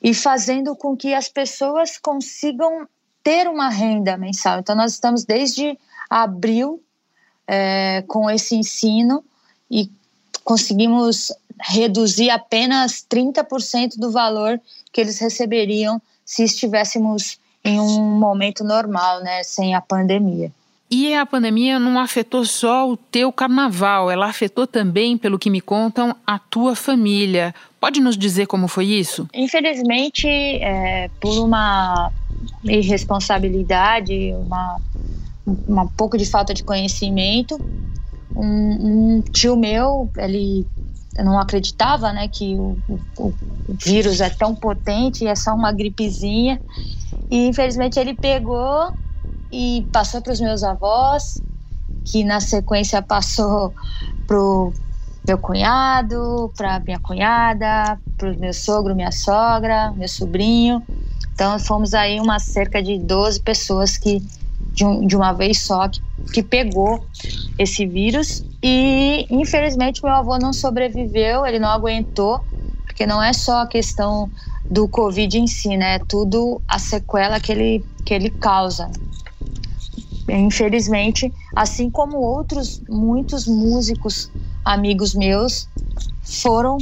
E 0.02 0.12
fazendo 0.12 0.76
com 0.76 0.96
que 0.96 1.14
as 1.14 1.28
pessoas 1.28 1.98
consigam 1.98 2.86
ter 3.22 3.48
uma 3.48 3.70
renda 3.70 4.16
mensal. 4.18 4.60
Então, 4.60 4.76
nós 4.76 4.92
estamos 4.92 5.24
desde 5.24 5.78
abril 6.10 6.82
é, 7.46 8.02
com 8.06 8.30
esse 8.30 8.54
ensino 8.54 9.24
e 9.70 9.90
conseguimos 10.44 11.32
reduzir 11.60 12.30
apenas 12.30 13.04
30% 13.08 13.96
do 13.96 14.10
valor 14.10 14.60
que 14.92 15.00
eles 15.00 15.18
receberiam 15.18 16.00
se 16.24 16.44
estivéssemos 16.44 17.38
em 17.64 17.80
um 17.80 18.18
momento 18.18 18.62
normal, 18.62 19.22
né, 19.22 19.42
sem 19.42 19.74
a 19.74 19.80
pandemia. 19.80 20.52
E 20.90 21.14
a 21.14 21.24
pandemia 21.24 21.78
não 21.78 21.98
afetou 21.98 22.44
só 22.44 22.88
o 22.88 22.96
teu 22.96 23.32
carnaval, 23.32 24.10
ela 24.10 24.26
afetou 24.26 24.66
também, 24.66 25.16
pelo 25.16 25.38
que 25.38 25.50
me 25.50 25.60
contam, 25.60 26.14
a 26.26 26.38
tua 26.38 26.76
família. 26.76 27.54
Pode 27.80 28.00
nos 28.00 28.16
dizer 28.16 28.46
como 28.46 28.68
foi 28.68 28.86
isso? 28.86 29.28
Infelizmente, 29.34 30.28
é, 30.28 31.10
por 31.20 31.38
uma 31.42 32.12
irresponsabilidade, 32.62 34.34
uma, 34.34 34.80
uma 35.66 35.86
pouco 35.96 36.16
de 36.16 36.26
falta 36.26 36.52
de 36.54 36.62
conhecimento, 36.62 37.58
um, 38.36 39.16
um 39.16 39.20
tio 39.22 39.56
meu, 39.56 40.10
ele 40.16 40.66
não 41.18 41.38
acreditava, 41.38 42.12
né, 42.12 42.28
que 42.28 42.56
o, 42.56 42.76
o, 42.88 43.26
o 43.68 43.74
vírus 43.84 44.20
é 44.20 44.30
tão 44.30 44.54
potente 44.54 45.26
é 45.26 45.34
só 45.34 45.54
uma 45.54 45.72
gripezinha. 45.72 46.60
E 47.30 47.46
infelizmente 47.46 47.98
ele 47.98 48.14
pegou 48.14 48.92
e 49.52 49.86
passou 49.92 50.20
para 50.20 50.32
os 50.32 50.40
meus 50.40 50.62
avós, 50.62 51.42
que 52.04 52.24
na 52.24 52.40
sequência 52.40 53.00
passou 53.00 53.72
pro 54.26 54.72
meu 55.26 55.38
cunhado, 55.38 56.52
para 56.56 56.80
minha 56.80 56.98
cunhada, 56.98 57.98
para 58.18 58.30
o 58.30 58.38
meu 58.38 58.52
sogro, 58.52 58.94
minha 58.94 59.12
sogra, 59.12 59.92
meu 59.92 60.08
sobrinho. 60.08 60.82
Então 61.32 61.58
fomos 61.58 61.94
aí 61.94 62.20
umas 62.20 62.44
cerca 62.44 62.82
de 62.82 62.98
12 62.98 63.40
pessoas 63.40 63.96
que 63.96 64.22
de, 64.72 64.84
um, 64.84 65.06
de 65.06 65.16
uma 65.16 65.32
vez 65.32 65.62
só 65.62 65.88
que, 65.88 66.00
que 66.32 66.42
pegou 66.42 67.06
esse 67.58 67.86
vírus 67.86 68.44
e 68.62 69.26
infelizmente 69.30 70.02
meu 70.02 70.12
avô 70.12 70.38
não 70.38 70.52
sobreviveu, 70.52 71.46
ele 71.46 71.58
não 71.58 71.68
aguentou, 71.68 72.40
porque 72.84 73.06
não 73.06 73.22
é 73.22 73.32
só 73.32 73.62
a 73.62 73.66
questão 73.66 74.30
do 74.70 74.88
Covid 74.88 75.38
em 75.38 75.46
si, 75.46 75.76
né? 75.76 75.96
É 75.96 75.98
tudo 75.98 76.60
a 76.66 76.78
sequela 76.78 77.38
que 77.38 77.52
ele, 77.52 77.84
que 78.04 78.14
ele 78.14 78.30
causa. 78.30 78.90
Infelizmente, 80.28 81.32
assim 81.54 81.90
como 81.90 82.16
outros 82.16 82.80
muitos 82.88 83.46
músicos 83.46 84.30
amigos 84.64 85.14
meus 85.14 85.68
foram 86.22 86.78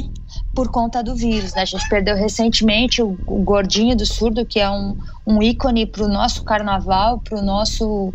por 0.55 0.69
conta 0.69 1.03
do 1.03 1.15
vírus. 1.15 1.53
Né? 1.53 1.61
A 1.61 1.65
gente 1.65 1.87
perdeu 1.89 2.15
recentemente 2.15 3.01
o, 3.01 3.17
o 3.27 3.43
Gordinho 3.43 3.95
do 3.95 4.05
Surdo, 4.05 4.45
que 4.45 4.59
é 4.59 4.69
um, 4.69 4.97
um 5.27 5.43
ícone 5.43 5.85
para 5.85 6.05
o 6.05 6.07
nosso 6.07 6.43
carnaval, 6.43 7.19
para 7.19 7.39
o 7.39 7.41
nosso, 7.41 8.13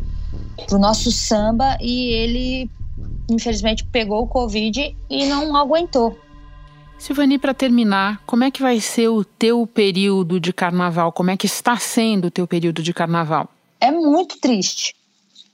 pro 0.66 0.78
nosso 0.78 1.10
samba, 1.10 1.76
e 1.80 2.12
ele, 2.12 2.70
infelizmente, 3.30 3.84
pegou 3.84 4.22
o 4.22 4.28
Covid 4.28 4.96
e 5.08 5.26
não 5.26 5.56
aguentou. 5.56 6.18
Silvani, 6.98 7.38
para 7.38 7.54
terminar, 7.54 8.20
como 8.26 8.42
é 8.42 8.50
que 8.50 8.60
vai 8.60 8.80
ser 8.80 9.08
o 9.08 9.24
teu 9.24 9.66
período 9.66 10.40
de 10.40 10.52
carnaval? 10.52 11.12
Como 11.12 11.30
é 11.30 11.36
que 11.36 11.46
está 11.46 11.76
sendo 11.76 12.26
o 12.26 12.30
teu 12.30 12.46
período 12.46 12.82
de 12.82 12.92
carnaval? 12.92 13.48
É 13.80 13.90
muito 13.90 14.40
triste. 14.40 14.96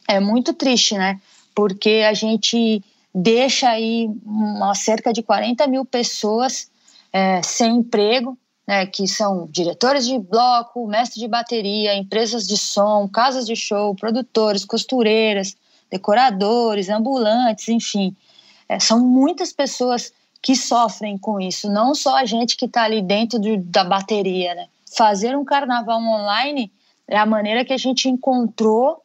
É 0.08 0.18
muito 0.18 0.54
triste, 0.54 0.96
né? 0.96 1.20
Porque 1.54 2.02
a 2.08 2.14
gente 2.14 2.82
deixa 3.14 3.68
aí 3.68 4.10
uma, 4.24 4.74
cerca 4.74 5.12
de 5.12 5.22
40 5.22 5.66
mil 5.66 5.84
pessoas 5.84 6.68
é, 7.12 7.42
sem 7.42 7.76
emprego, 7.76 8.36
né, 8.66 8.86
que 8.86 9.06
são 9.06 9.46
diretores 9.50 10.06
de 10.06 10.18
bloco, 10.18 10.86
mestres 10.86 11.20
de 11.20 11.28
bateria, 11.28 11.94
empresas 11.94 12.46
de 12.46 12.56
som, 12.56 13.08
casas 13.08 13.46
de 13.46 13.54
show, 13.54 13.94
produtores, 13.94 14.64
costureiras, 14.64 15.56
decoradores, 15.90 16.88
ambulantes, 16.88 17.68
enfim. 17.68 18.16
É, 18.68 18.80
são 18.80 19.00
muitas 19.00 19.52
pessoas 19.52 20.12
que 20.42 20.56
sofrem 20.56 21.16
com 21.16 21.40
isso, 21.40 21.70
não 21.70 21.94
só 21.94 22.16
a 22.16 22.24
gente 22.24 22.56
que 22.56 22.66
está 22.66 22.84
ali 22.84 23.00
dentro 23.00 23.38
da 23.58 23.84
bateria. 23.84 24.54
Né? 24.54 24.66
Fazer 24.96 25.36
um 25.36 25.44
carnaval 25.44 26.00
online 26.00 26.70
é 27.08 27.16
a 27.16 27.26
maneira 27.26 27.64
que 27.64 27.72
a 27.72 27.78
gente 27.78 28.08
encontrou 28.08 29.02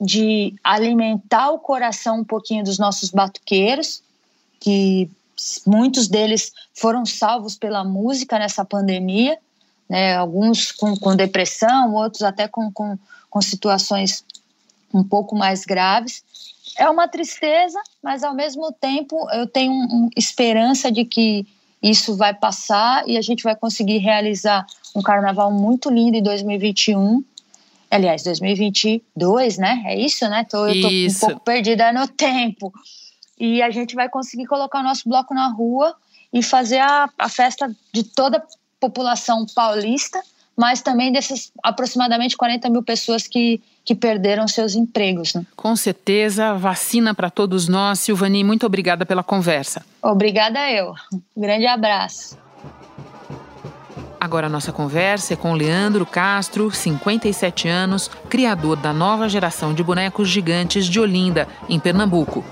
de 0.00 0.54
alimentar 0.62 1.50
o 1.50 1.58
coração 1.58 2.20
um 2.20 2.24
pouquinho 2.24 2.64
dos 2.64 2.78
nossos 2.78 3.10
batuqueiros, 3.10 4.02
que 4.60 5.10
muitos 5.66 6.08
deles 6.08 6.52
foram 6.74 7.04
salvos 7.06 7.56
pela 7.56 7.84
música 7.84 8.38
nessa 8.38 8.64
pandemia, 8.64 9.38
né? 9.88 10.16
alguns 10.16 10.72
com, 10.72 10.96
com 10.96 11.16
depressão, 11.16 11.94
outros 11.94 12.22
até 12.22 12.48
com, 12.48 12.70
com, 12.72 12.98
com 13.30 13.42
situações 13.42 14.24
um 14.92 15.04
pouco 15.04 15.36
mais 15.36 15.64
graves. 15.64 16.22
É 16.76 16.88
uma 16.88 17.08
tristeza, 17.08 17.80
mas 18.02 18.22
ao 18.22 18.34
mesmo 18.34 18.72
tempo 18.72 19.28
eu 19.32 19.46
tenho 19.46 19.72
um, 19.72 20.08
esperança 20.16 20.90
de 20.90 21.04
que 21.04 21.46
isso 21.82 22.16
vai 22.16 22.34
passar 22.34 23.08
e 23.08 23.16
a 23.16 23.22
gente 23.22 23.42
vai 23.42 23.54
conseguir 23.54 23.98
realizar 23.98 24.66
um 24.94 25.02
carnaval 25.02 25.52
muito 25.52 25.90
lindo 25.90 26.16
em 26.16 26.22
2021 26.22 27.22
Aliás, 27.90 28.22
2022, 28.22 29.56
né? 29.56 29.82
É 29.86 29.98
isso, 29.98 30.28
né? 30.28 30.44
Tô, 30.44 30.66
eu 30.66 30.82
tô 30.82 30.88
isso. 30.88 31.24
um 31.24 31.28
pouco 31.30 31.44
perdida 31.44 31.90
no 31.92 32.06
tempo. 32.06 32.72
E 33.38 33.62
a 33.62 33.70
gente 33.70 33.94
vai 33.94 34.08
conseguir 34.08 34.46
colocar 34.46 34.80
o 34.80 34.82
nosso 34.82 35.08
bloco 35.08 35.34
na 35.34 35.48
rua 35.48 35.94
e 36.32 36.42
fazer 36.42 36.78
a, 36.78 37.08
a 37.18 37.28
festa 37.28 37.70
de 37.92 38.02
toda 38.02 38.38
a 38.38 38.42
população 38.80 39.46
paulista, 39.54 40.20
mas 40.56 40.82
também 40.82 41.12
dessas 41.12 41.52
aproximadamente 41.62 42.36
40 42.36 42.68
mil 42.68 42.82
pessoas 42.82 43.26
que, 43.26 43.62
que 43.84 43.94
perderam 43.94 44.48
seus 44.48 44.74
empregos. 44.74 45.34
Né? 45.34 45.46
Com 45.54 45.76
certeza, 45.76 46.54
vacina 46.54 47.14
para 47.14 47.30
todos 47.30 47.68
nós. 47.68 48.00
Silvani, 48.00 48.42
muito 48.42 48.66
obrigada 48.66 49.06
pela 49.06 49.22
conversa. 49.22 49.84
Obrigada 50.02 50.70
eu. 50.70 50.94
Um 51.12 51.40
grande 51.40 51.66
abraço. 51.66 52.36
Agora 54.20 54.48
a 54.48 54.50
nossa 54.50 54.72
conversa 54.72 55.34
é 55.34 55.36
com 55.36 55.54
Leandro 55.54 56.04
Castro, 56.04 56.72
57 56.72 57.68
anos, 57.68 58.10
criador 58.28 58.76
da 58.76 58.92
nova 58.92 59.28
geração 59.28 59.72
de 59.72 59.82
bonecos 59.84 60.28
gigantes 60.28 60.86
de 60.86 60.98
Olinda, 60.98 61.46
em 61.68 61.78
Pernambuco. 61.78 62.44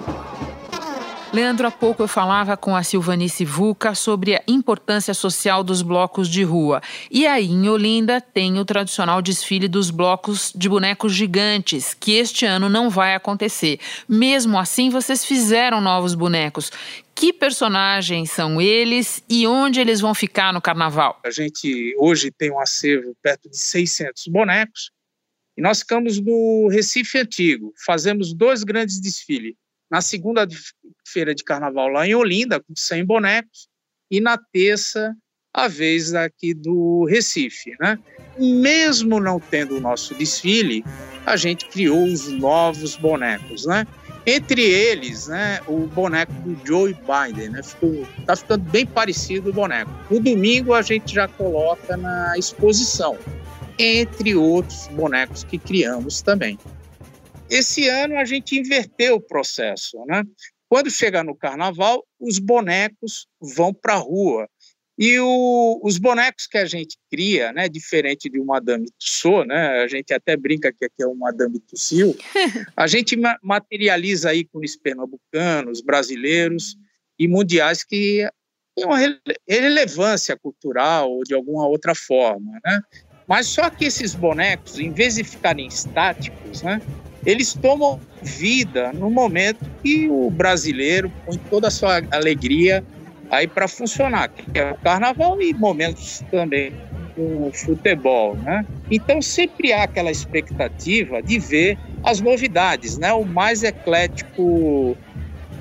Leandro, 1.36 1.66
há 1.66 1.70
pouco 1.70 2.02
eu 2.02 2.08
falava 2.08 2.56
com 2.56 2.74
a 2.74 2.82
Silvanice 2.82 3.44
Vuca 3.44 3.94
sobre 3.94 4.36
a 4.36 4.42
importância 4.48 5.12
social 5.12 5.62
dos 5.62 5.82
blocos 5.82 6.30
de 6.30 6.42
rua. 6.42 6.80
E 7.10 7.26
aí, 7.26 7.44
em 7.44 7.68
Olinda, 7.68 8.22
tem 8.22 8.58
o 8.58 8.64
tradicional 8.64 9.20
desfile 9.20 9.68
dos 9.68 9.90
blocos 9.90 10.50
de 10.56 10.66
bonecos 10.66 11.12
gigantes, 11.12 11.92
que 11.92 12.12
este 12.12 12.46
ano 12.46 12.70
não 12.70 12.88
vai 12.88 13.14
acontecer. 13.14 13.78
Mesmo 14.08 14.58
assim, 14.58 14.88
vocês 14.88 15.26
fizeram 15.26 15.78
novos 15.78 16.14
bonecos. 16.14 16.72
Que 17.14 17.34
personagens 17.34 18.30
são 18.30 18.58
eles 18.58 19.22
e 19.28 19.46
onde 19.46 19.78
eles 19.78 20.00
vão 20.00 20.14
ficar 20.14 20.54
no 20.54 20.62
carnaval? 20.62 21.20
A 21.22 21.30
gente 21.30 21.94
hoje 21.98 22.30
tem 22.30 22.50
um 22.50 22.58
acervo 22.58 23.14
perto 23.22 23.50
de 23.50 23.58
600 23.58 24.28
bonecos 24.28 24.90
e 25.54 25.60
nós 25.60 25.80
ficamos 25.80 26.18
no 26.18 26.68
Recife 26.68 27.18
Antigo. 27.18 27.74
Fazemos 27.84 28.32
dois 28.32 28.64
grandes 28.64 28.98
desfiles. 28.98 29.54
Na 29.90 30.00
segunda-feira 30.00 31.34
de 31.34 31.44
carnaval, 31.44 31.88
lá 31.88 32.06
em 32.06 32.14
Olinda, 32.14 32.60
com 32.60 32.74
100 32.76 33.04
bonecos, 33.04 33.68
e 34.10 34.20
na 34.20 34.36
terça, 34.36 35.14
a 35.54 35.68
vez 35.68 36.14
aqui 36.14 36.52
do 36.52 37.04
Recife. 37.04 37.74
Né? 37.80 37.98
Mesmo 38.38 39.18
não 39.18 39.40
tendo 39.40 39.76
o 39.76 39.80
nosso 39.80 40.14
desfile, 40.14 40.84
a 41.24 41.36
gente 41.36 41.66
criou 41.68 42.04
os 42.04 42.28
novos 42.28 42.96
bonecos. 42.96 43.64
Né? 43.64 43.86
Entre 44.26 44.60
eles, 44.60 45.28
né, 45.28 45.60
o 45.68 45.86
boneco 45.86 46.32
do 46.32 46.58
Joe 46.66 46.92
Biden, 46.94 47.50
né, 47.50 47.62
ficou, 47.62 48.04
tá 48.26 48.34
ficando 48.34 48.64
bem 48.64 48.84
parecido 48.84 49.50
o 49.50 49.52
boneco. 49.52 49.90
No 50.10 50.20
domingo 50.20 50.74
a 50.74 50.82
gente 50.82 51.14
já 51.14 51.28
coloca 51.28 51.96
na 51.96 52.36
exposição, 52.36 53.16
entre 53.78 54.34
outros 54.34 54.88
bonecos 54.88 55.44
que 55.44 55.58
criamos 55.58 56.22
também. 56.22 56.58
Esse 57.50 57.88
ano 57.88 58.16
a 58.16 58.24
gente 58.24 58.58
inverteu 58.58 59.16
o 59.16 59.20
processo, 59.20 60.04
né? 60.06 60.22
Quando 60.68 60.90
chegar 60.90 61.24
no 61.24 61.34
carnaval, 61.34 62.04
os 62.18 62.38
bonecos 62.38 63.26
vão 63.40 63.72
para 63.72 63.94
a 63.94 63.98
rua. 63.98 64.48
E 64.98 65.18
o, 65.20 65.78
os 65.84 65.98
bonecos 65.98 66.46
que 66.46 66.56
a 66.56 66.64
gente 66.64 66.96
cria, 67.10 67.52
né, 67.52 67.68
diferente 67.68 68.30
de 68.30 68.40
uma 68.40 68.54
Madame 68.54 68.86
Tussauds, 68.98 69.46
né, 69.46 69.82
a 69.82 69.86
gente 69.86 70.12
até 70.14 70.36
brinca 70.36 70.72
que 70.72 70.86
aqui 70.86 71.02
é 71.02 71.06
uma 71.06 71.26
Madame 71.30 71.60
Tussil, 71.60 72.16
a 72.74 72.86
gente 72.86 73.14
materializa 73.42 74.30
aí 74.30 74.44
com 74.44 74.58
os 74.58 74.74
pernambucanos, 74.74 75.82
brasileiros 75.82 76.76
e 77.18 77.28
mundiais 77.28 77.84
que 77.84 78.26
têm 78.74 78.86
uma 78.86 78.98
relevância 79.46 80.34
cultural 80.36 81.10
ou 81.10 81.22
de 81.24 81.34
alguma 81.34 81.68
outra 81.68 81.94
forma, 81.94 82.58
né? 82.64 82.80
Mas 83.28 83.48
só 83.48 83.68
que 83.68 83.84
esses 83.84 84.14
bonecos, 84.14 84.78
em 84.78 84.92
vez 84.92 85.16
de 85.16 85.24
ficarem 85.24 85.66
estáticos, 85.66 86.62
né, 86.62 86.80
eles 87.26 87.52
tomam 87.52 88.00
vida 88.22 88.92
no 88.92 89.10
momento 89.10 89.68
que 89.82 90.08
o 90.08 90.30
brasileiro 90.30 91.12
põe 91.26 91.36
toda 91.50 91.68
a 91.68 91.70
sua 91.70 92.00
alegria 92.12 92.82
aí 93.28 93.48
para 93.48 93.66
funcionar, 93.66 94.28
que 94.28 94.58
é 94.58 94.70
o 94.70 94.76
carnaval 94.76 95.42
e 95.42 95.52
momentos 95.52 96.22
também 96.30 96.72
o 97.16 97.50
futebol, 97.52 98.36
né? 98.36 98.64
Então 98.90 99.20
sempre 99.20 99.72
há 99.72 99.82
aquela 99.82 100.10
expectativa 100.10 101.20
de 101.20 101.38
ver 101.38 101.78
as 102.04 102.20
novidades, 102.20 102.96
né? 102.96 103.12
O 103.12 103.24
mais 103.24 103.64
eclético 103.64 104.96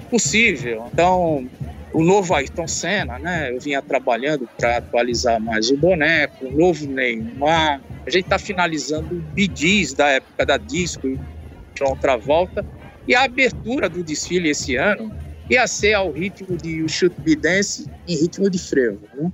possível. 0.09 0.85
Então 0.93 1.49
o 1.93 2.03
novo 2.03 2.33
Ayrton 2.35 2.67
Senna, 2.67 3.17
né? 3.17 3.51
Eu 3.51 3.59
vinha 3.59 3.81
trabalhando 3.81 4.47
para 4.57 4.77
atualizar 4.77 5.39
mais 5.41 5.71
o 5.71 5.77
boneco, 5.77 6.45
o 6.45 6.51
novo 6.51 6.85
Neymar. 6.85 7.81
A 8.05 8.09
gente 8.09 8.25
está 8.25 8.37
finalizando 8.37 9.15
o 9.15 9.21
Bidis 9.33 9.93
da 9.93 10.09
época 10.09 10.45
da 10.45 10.57
disco, 10.57 11.07
John 11.75 11.95
Travolta, 11.95 12.65
e 13.07 13.13
a 13.13 13.23
abertura 13.23 13.87
do 13.87 14.03
desfile 14.03 14.49
esse 14.49 14.75
ano 14.75 15.11
ia 15.49 15.67
ser 15.67 15.93
ao 15.93 16.11
ritmo 16.11 16.57
de 16.57 16.81
o 16.81 16.89
Shoot 16.89 17.15
Be 17.21 17.35
Dance 17.35 17.87
em 18.07 18.17
ritmo 18.17 18.49
de 18.49 18.57
frevo. 18.57 19.01
Né? 19.13 19.31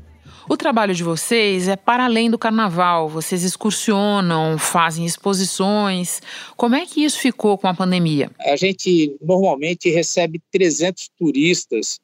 O 0.49 0.57
trabalho 0.57 0.93
de 0.93 1.03
vocês 1.03 1.67
é 1.67 1.75
para 1.75 2.05
além 2.05 2.29
do 2.29 2.37
carnaval. 2.37 3.07
Vocês 3.07 3.43
excursionam, 3.43 4.57
fazem 4.57 5.05
exposições. 5.05 6.21
Como 6.57 6.75
é 6.75 6.85
que 6.85 7.03
isso 7.05 7.19
ficou 7.19 7.57
com 7.57 7.67
a 7.67 7.73
pandemia? 7.73 8.29
A 8.39 8.55
gente 8.55 9.15
normalmente 9.21 9.89
recebe 9.89 10.41
300 10.51 11.09
turistas 11.17 11.99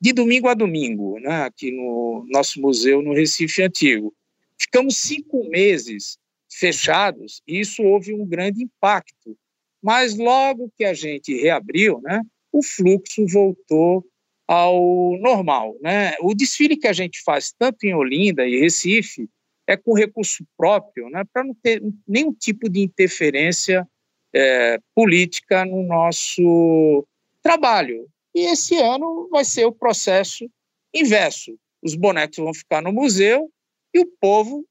de 0.00 0.12
domingo 0.12 0.48
a 0.48 0.54
domingo, 0.54 1.20
né, 1.20 1.42
aqui 1.42 1.70
no 1.70 2.26
nosso 2.28 2.60
museu 2.60 3.02
no 3.02 3.12
Recife 3.12 3.62
Antigo. 3.62 4.12
Ficamos 4.58 4.96
cinco 4.96 5.48
meses 5.48 6.18
fechados 6.50 7.40
e 7.46 7.60
isso 7.60 7.82
houve 7.82 8.12
um 8.12 8.26
grande 8.26 8.64
impacto. 8.64 9.36
Mas 9.82 10.16
logo 10.16 10.70
que 10.76 10.84
a 10.84 10.94
gente 10.94 11.34
reabriu, 11.34 12.00
né, 12.00 12.22
o 12.52 12.62
fluxo 12.62 13.26
voltou 13.26 14.06
ao 14.46 15.16
normal. 15.18 15.76
Né? 15.80 16.14
O 16.20 16.34
desfile 16.34 16.76
que 16.76 16.86
a 16.86 16.92
gente 16.92 17.22
faz 17.22 17.52
tanto 17.58 17.84
em 17.84 17.94
Olinda 17.94 18.46
e 18.46 18.60
Recife 18.60 19.28
é 19.66 19.76
com 19.76 19.94
recurso 19.94 20.44
próprio, 20.56 21.08
né, 21.08 21.22
para 21.32 21.44
não 21.44 21.54
ter 21.54 21.82
nenhum 22.06 22.32
tipo 22.32 22.68
de 22.68 22.80
interferência 22.80 23.88
é, 24.34 24.78
política 24.94 25.64
no 25.64 25.82
nosso 25.82 27.06
trabalho. 27.42 28.06
E 28.34 28.50
esse 28.52 28.76
ano 28.76 29.28
vai 29.30 29.44
ser 29.44 29.64
o 29.66 29.72
processo 29.72 30.48
inverso. 30.92 31.56
Os 31.82 31.94
bonecos 31.94 32.38
vão 32.38 32.54
ficar 32.54 32.82
no 32.82 32.92
museu 32.92 33.50
e 33.94 34.00
o 34.00 34.06
povo 34.20 34.64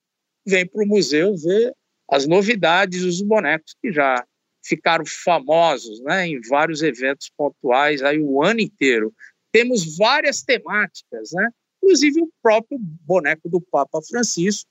vem 0.45 0.65
para 0.65 0.83
o 0.83 0.87
museu 0.87 1.35
ver 1.35 1.73
as 2.09 2.27
novidades 2.27 3.03
dos 3.03 3.21
bonecos 3.21 3.75
que 3.81 3.91
já 3.91 4.25
ficaram 4.63 5.03
famosos 5.05 6.01
né, 6.01 6.27
em 6.27 6.39
vários 6.47 6.81
eventos 6.81 7.31
pontuais 7.35 8.01
aí 8.01 8.19
o 8.19 8.43
ano 8.43 8.59
inteiro. 8.59 9.13
Temos 9.51 9.97
várias 9.97 10.41
temáticas, 10.41 11.31
né? 11.33 11.49
inclusive 11.81 12.21
o 12.21 12.29
próprio 12.41 12.77
boneco 12.79 13.49
do 13.49 13.59
Papa 13.59 13.99
Francisco, 14.07 14.69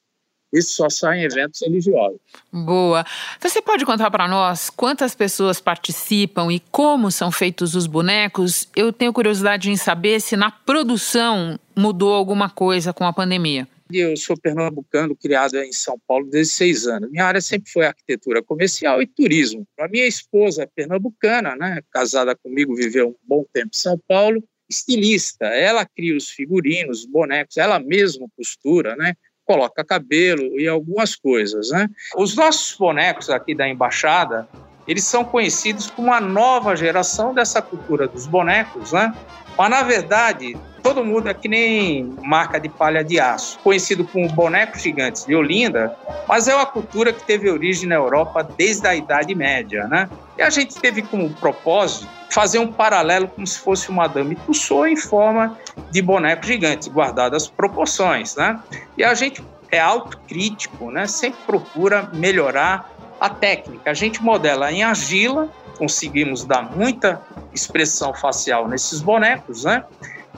isso 0.53 0.75
só 0.75 0.91
sai 0.91 1.21
em 1.21 1.25
eventos 1.25 1.61
religiosos. 1.61 2.19
Boa. 2.53 3.05
Você 3.41 3.63
pode 3.63 3.87
contar 3.87 4.11
para 4.11 4.27
nós 4.27 4.69
quantas 4.69 5.15
pessoas 5.15 5.61
participam 5.61 6.53
e 6.53 6.59
como 6.59 7.11
são 7.11 7.31
feitos 7.31 7.77
os 7.77 7.87
bonecos? 7.87 8.69
Eu 8.75 8.93
tenho 8.93 9.13
curiosidade 9.13 9.71
em 9.71 9.77
saber 9.77 10.21
se 10.21 10.37
na 10.37 10.51
produção 10.51 11.59
mudou 11.77 12.13
alguma 12.13 12.51
coisa 12.51 12.93
com 12.93 13.05
a 13.05 13.13
pandemia. 13.13 13.69
Eu 13.93 14.17
sou 14.17 14.37
pernambucano, 14.37 15.17
criado 15.17 15.57
em 15.57 15.73
São 15.73 15.99
Paulo 16.07 16.29
desde 16.29 16.53
seis 16.53 16.87
anos. 16.87 17.11
Minha 17.11 17.25
área 17.25 17.41
sempre 17.41 17.71
foi 17.71 17.87
arquitetura 17.87 18.43
comercial 18.43 19.03
e 19.03 19.07
turismo. 19.07 19.67
A 19.79 19.89
minha 19.89 20.07
esposa 20.07 20.63
é 20.63 20.67
pernambucana, 20.67 21.57
né? 21.57 21.81
casada 21.91 22.37
comigo, 22.37 22.75
viveu 22.75 23.09
um 23.09 23.17
bom 23.23 23.45
tempo 23.53 23.71
em 23.75 23.79
São 23.79 23.99
Paulo, 24.07 24.43
estilista. 24.69 25.47
Ela 25.47 25.85
cria 25.85 26.17
os 26.17 26.31
figurinos, 26.31 27.01
os 27.01 27.07
bonecos, 27.07 27.57
ela 27.57 27.81
mesma 27.81 28.27
costura, 28.37 28.95
né? 28.97 29.15
coloca 29.45 29.85
cabelo 29.85 30.61
e 30.61 30.69
algumas 30.69 31.17
coisas. 31.17 31.71
Né? 31.71 31.89
Os 32.17 32.37
nossos 32.37 32.77
bonecos 32.79 33.29
aqui 33.31 33.53
da 33.53 33.69
Embaixada, 33.69 34.49
eles 34.87 35.05
são 35.05 35.25
conhecidos 35.25 35.91
como 35.91 36.13
a 36.13 36.21
nova 36.21 36.77
geração 36.77 37.35
dessa 37.35 37.61
cultura 37.61 38.07
dos 38.07 38.27
bonecos, 38.27 38.93
né? 38.93 39.13
Mas, 39.57 39.71
na 39.71 39.83
verdade, 39.83 40.57
todo 40.83 41.05
mundo 41.05 41.29
é 41.29 41.35
que 41.35 41.49
nem 41.49 42.15
marca 42.23 42.59
de 42.59 42.69
palha 42.69 43.05
de 43.05 43.21
aço, 43.21 43.59
conhecido 43.63 44.05
como 44.05 44.29
bonecos 44.31 44.83
gigantes 44.83 45.25
de 45.25 45.35
Olinda, 45.35 45.97
mas 46.27 46.49
é 46.49 46.55
uma 46.55 46.67
cultura 46.67 47.13
que 47.13 47.25
teve 47.25 47.51
origem 47.51 47.89
na 47.89 47.97
Europa 47.97 48.43
desde 48.43 48.87
a 48.87 48.95
Idade 48.95 49.35
Média, 49.35 49.87
né? 49.89 50.09
E 50.39 50.43
a 50.43 50.51
gente 50.51 50.75
teve 50.81 51.03
como 51.03 51.29
propósito 51.35 52.09
fazer 52.31 52.59
um 52.59 52.73
paralelo 52.73 53.29
como 53.29 53.47
se 53.47 53.59
fosse 53.59 53.89
uma 53.91 54.05
Madame 54.05 54.35
Tussauds 54.37 54.93
em 54.93 54.97
forma 54.97 55.59
de 55.91 56.01
boneco 56.01 56.47
gigante, 56.47 56.89
guardadas 56.89 57.45
as 57.45 57.51
proporções, 57.51 58.37
né? 58.37 58.59
E 58.97 59.05
a 59.05 59.13
gente 59.15 59.43
é 59.71 59.79
autocrítico, 59.79 60.91
né? 60.91 61.07
Sempre 61.07 61.41
procura 61.47 62.09
melhorar 62.13 62.91
a 63.21 63.29
técnica. 63.29 63.91
A 63.91 63.95
gente 63.95 64.23
modela 64.23 64.73
em 64.73 64.83
argila, 64.83 65.49
conseguimos 65.77 66.45
dar 66.45 66.63
muita 66.63 67.21
expressão 67.53 68.15
facial 68.15 68.69
nesses 68.69 69.01
bonecos, 69.01 69.65
né? 69.65 69.85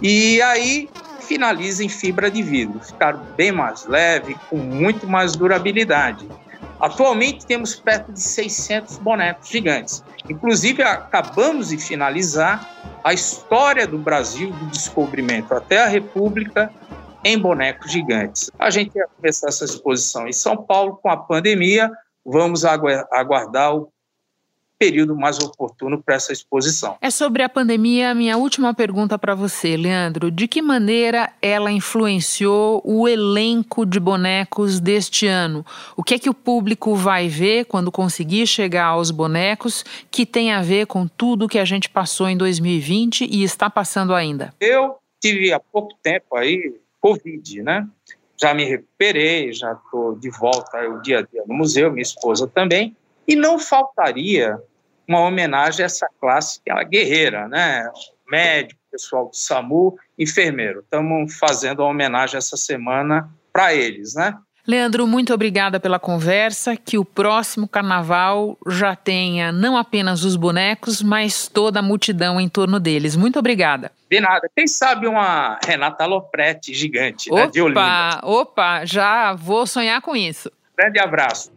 E 0.00 0.40
aí 0.42 0.88
finaliza 1.20 1.84
em 1.84 1.88
fibra 1.88 2.30
de 2.30 2.42
vidro, 2.42 2.80
ficar 2.80 3.16
bem 3.36 3.52
mais 3.52 3.86
leve, 3.86 4.36
com 4.50 4.56
muito 4.56 5.06
mais 5.06 5.36
durabilidade. 5.36 6.28
Atualmente 6.80 7.46
temos 7.46 7.76
perto 7.76 8.12
de 8.12 8.20
600 8.20 8.98
bonecos 8.98 9.48
gigantes. 9.48 10.02
Inclusive 10.28 10.82
acabamos 10.82 11.68
de 11.68 11.78
finalizar 11.78 12.68
a 13.04 13.12
história 13.12 13.86
do 13.86 13.98
Brasil 13.98 14.50
do 14.50 14.66
descobrimento 14.66 15.54
até 15.54 15.84
a 15.84 15.86
República 15.86 16.72
em 17.24 17.38
bonecos 17.38 17.92
gigantes. 17.92 18.50
A 18.58 18.68
gente 18.68 18.96
ia 18.96 19.06
começar 19.16 19.48
essa 19.48 19.64
exposição 19.64 20.26
em 20.26 20.32
São 20.32 20.56
Paulo 20.56 20.98
com 21.00 21.08
a 21.08 21.16
pandemia. 21.16 21.88
Vamos 22.24 22.64
aguardar 22.64 23.76
o 23.76 23.92
período 24.82 25.14
mais 25.14 25.38
oportuno 25.38 26.02
para 26.02 26.16
essa 26.16 26.32
exposição. 26.32 26.96
É 27.00 27.08
sobre 27.08 27.44
a 27.44 27.48
pandemia 27.48 28.10
a 28.10 28.14
minha 28.16 28.36
última 28.36 28.74
pergunta 28.74 29.16
para 29.16 29.32
você, 29.32 29.76
Leandro. 29.76 30.28
De 30.28 30.48
que 30.48 30.60
maneira 30.60 31.32
ela 31.40 31.70
influenciou 31.70 32.82
o 32.84 33.06
elenco 33.06 33.86
de 33.86 34.00
bonecos 34.00 34.80
deste 34.80 35.28
ano? 35.28 35.64
O 35.96 36.02
que 36.02 36.14
é 36.14 36.18
que 36.18 36.28
o 36.28 36.34
público 36.34 36.96
vai 36.96 37.28
ver 37.28 37.66
quando 37.66 37.92
conseguir 37.92 38.44
chegar 38.44 38.86
aos 38.86 39.12
bonecos 39.12 39.84
que 40.10 40.26
tem 40.26 40.50
a 40.50 40.60
ver 40.60 40.88
com 40.88 41.06
tudo 41.06 41.48
que 41.48 41.60
a 41.60 41.64
gente 41.64 41.88
passou 41.88 42.28
em 42.28 42.36
2020 42.36 43.24
e 43.24 43.44
está 43.44 43.70
passando 43.70 44.12
ainda? 44.12 44.52
Eu 44.58 44.96
tive 45.20 45.52
há 45.52 45.60
pouco 45.60 45.94
tempo 46.02 46.34
aí 46.34 46.74
Covid, 47.00 47.62
né? 47.62 47.86
Já 48.36 48.52
me 48.52 48.64
recuperei, 48.64 49.52
já 49.52 49.74
estou 49.74 50.18
de 50.18 50.28
volta 50.28 50.76
o 50.88 51.00
dia 51.00 51.20
a 51.20 51.22
dia 51.22 51.44
no 51.46 51.54
museu, 51.54 51.92
minha 51.92 52.02
esposa 52.02 52.48
também. 52.48 52.96
E 53.28 53.36
não 53.36 53.60
faltaria 53.60 54.60
uma 55.16 55.28
homenagem 55.28 55.82
a 55.82 55.86
essa 55.86 56.08
classe 56.20 56.60
que 56.62 56.70
é 56.70 56.74
uma 56.74 56.84
guerreira, 56.84 57.48
né? 57.48 57.90
Médico, 58.28 58.80
pessoal 58.90 59.28
do 59.28 59.36
SAMU, 59.36 59.98
enfermeiro. 60.18 60.80
Estamos 60.80 61.36
fazendo 61.36 61.80
uma 61.80 61.88
homenagem 61.88 62.38
essa 62.38 62.56
semana 62.56 63.28
para 63.52 63.74
eles, 63.74 64.14
né? 64.14 64.36
Leandro, 64.66 65.08
muito 65.08 65.34
obrigada 65.34 65.80
pela 65.80 65.98
conversa. 65.98 66.76
Que 66.76 66.96
o 66.96 67.04
próximo 67.04 67.66
carnaval 67.66 68.56
já 68.68 68.94
tenha 68.94 69.50
não 69.50 69.76
apenas 69.76 70.24
os 70.24 70.36
bonecos, 70.36 71.02
mas 71.02 71.48
toda 71.48 71.80
a 71.80 71.82
multidão 71.82 72.40
em 72.40 72.48
torno 72.48 72.78
deles. 72.78 73.16
Muito 73.16 73.38
obrigada. 73.38 73.90
De 74.08 74.20
nada. 74.20 74.48
Quem 74.54 74.66
sabe 74.66 75.06
uma 75.06 75.58
Renata 75.64 76.06
Lopretti 76.06 76.72
gigante, 76.72 77.30
opa, 77.30 77.40
né, 77.40 77.46
de 77.48 77.60
Olinda. 77.60 78.20
Opa, 78.22 78.84
já 78.84 79.32
vou 79.34 79.66
sonhar 79.66 80.00
com 80.00 80.14
isso. 80.14 80.50
Grande 80.78 81.00
abraço. 81.00 81.52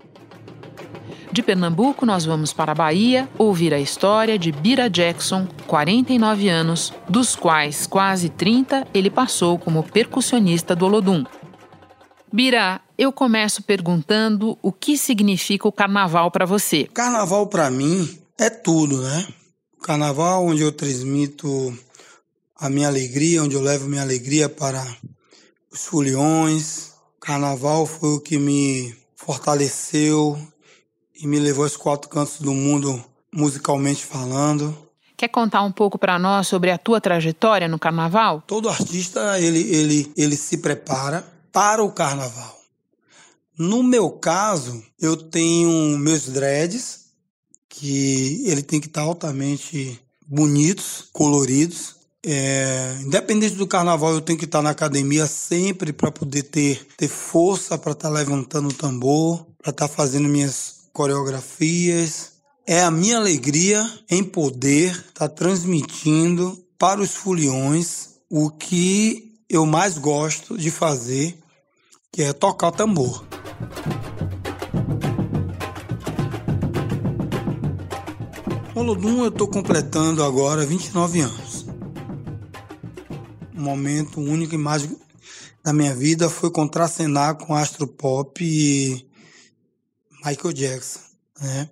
De 1.36 1.43
Pernambuco, 1.43 2.06
nós 2.06 2.24
vamos 2.24 2.54
para 2.54 2.71
a 2.71 2.76
Bahia 2.76 3.28
ouvir 3.38 3.74
a 3.74 3.80
história 3.82 4.39
de 4.39 4.54
Bira 4.54 4.89
Jackson, 4.89 5.45
49 5.67 6.48
anos, 6.48 6.93
dos 7.10 7.36
quais 7.36 7.86
quase 7.86 8.30
30 8.30 8.88
ele 8.93 9.10
passou 9.10 9.60
como 9.60 9.84
percussionista 9.84 10.74
do 10.74 10.86
Olodum. 10.86 11.26
Bira, 12.32 12.80
eu 12.98 13.12
começo 13.12 13.62
perguntando 13.63 14.58
o 14.62 14.71
que 14.71 14.98
significa 14.98 15.67
o 15.67 15.74
carnaval 15.74 16.32
para 16.32 16.45
você. 16.45 16.86
Carnaval 16.93 17.48
para 17.48 17.69
mim 17.69 18.17
é 18.38 18.50
tudo, 18.50 19.02
né? 19.02 19.28
Carnaval 19.84 20.45
onde 20.45 20.62
eu 20.62 20.71
transmito 20.71 21.78
a 22.56 22.69
minha 22.69 22.88
alegria, 22.88 23.43
onde 23.43 23.56
eu 23.56 23.62
levo 23.62 23.89
minha 23.89 24.04
alegria 24.04 24.48
para 24.48 24.82
os 25.69 25.84
foliões. 25.84 26.93
Carnaval 27.19 27.86
foi 27.86 28.13
o 28.13 28.21
que 28.21 28.38
me 28.38 28.95
fortaleceu 29.17 30.39
e 31.19 31.28
me 31.28 31.39
levou 31.39 31.63
aos 31.63 31.78
quatro 31.78 32.10
cantos 32.10 32.39
do 32.39 32.54
mundo 32.54 33.04
musicalmente 33.34 34.06
falando. 34.06 34.75
Quer 35.17 35.30
contar 35.30 35.62
um 35.62 35.71
pouco 35.71 35.97
para 35.97 36.19
nós 36.19 36.47
sobre 36.47 36.71
a 36.71 36.78
tua 36.78 36.99
trajetória 36.99 37.67
no 37.67 37.80
carnaval? 37.80 38.43
Todo 38.45 38.69
artista 38.69 39.39
ele, 39.39 39.60
ele, 39.60 40.12
ele 40.17 40.36
se 40.36 40.58
prepara 40.58 41.25
para 41.51 41.84
o 41.84 41.91
carnaval. 41.91 42.60
No 43.58 43.82
meu 43.82 44.10
caso, 44.10 44.84
eu 44.99 45.15
tenho 45.15 45.97
meus 45.97 46.28
dreads, 46.28 47.06
que 47.69 48.43
ele 48.45 48.62
tem 48.62 48.82
que 48.82 48.88
estar 48.88 49.01
altamente 49.01 49.99
bonitos, 50.28 51.08
coloridos. 51.13 51.95
É, 52.21 52.97
independente 53.01 53.56
do 53.56 53.67
carnaval, 53.67 54.13
eu 54.13 54.21
tenho 54.21 54.38
que 54.38 54.45
estar 54.45 54.62
na 54.62 54.71
academia 54.71 55.28
sempre 55.28 55.93
para 55.93 56.12
poder 56.12 56.43
ter, 56.43 56.86
ter 56.97 57.08
força 57.08 57.78
para 57.78 57.93
estar 57.93 58.10
levantando 58.10 58.69
o 58.69 58.73
tambor, 58.73 59.45
para 59.62 59.71
estar 59.71 59.88
fazendo 59.88 60.28
minhas 60.28 60.85
coreografias. 60.96 62.32
É 62.66 62.82
a 62.82 62.90
minha 62.90 63.18
alegria 63.18 63.88
em 64.10 64.24
poder 64.24 64.92
estar 64.92 65.28
transmitindo 65.28 66.58
para 66.80 67.02
os 67.02 67.14
foliões 67.14 68.16
o 68.30 68.50
que 68.50 69.34
eu 69.48 69.66
mais 69.66 69.98
gosto 69.98 70.58
de 70.58 70.72
fazer, 70.72 71.38
que 72.12 72.24
é 72.24 72.34
tocar 72.34 72.72
tambor. 72.72 73.24
Olodum 78.74 79.24
eu 79.24 79.28
estou 79.28 79.48
completando 79.48 80.24
agora 80.24 80.66
29 80.66 81.20
anos. 81.20 81.66
Um 83.54 83.62
momento 83.62 84.20
único 84.22 84.56
e 84.56 84.58
mágico 84.58 85.00
da 85.62 85.74
minha 85.74 85.94
vida 85.94 86.30
foi 86.30 86.50
contracenar 86.50 87.36
com 87.36 87.54
Astro 87.54 87.86
Pop 87.86 88.44
e 88.44 89.06
Michael 90.26 90.54
Jackson, 90.54 91.02
né? 91.40 91.70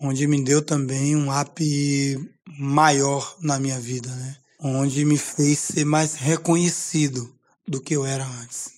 Onde 0.00 0.28
me 0.28 0.44
deu 0.44 0.62
também 0.62 1.16
um 1.16 1.28
up 1.28 2.30
maior 2.56 3.36
na 3.40 3.58
minha 3.58 3.80
vida, 3.80 4.08
né? 4.10 4.36
Onde 4.60 5.04
me 5.04 5.18
fez 5.18 5.58
ser 5.58 5.84
mais 5.84 6.14
reconhecido 6.14 7.34
do 7.66 7.80
que 7.80 7.96
eu 7.96 8.06
era 8.06 8.24
antes. 8.24 8.70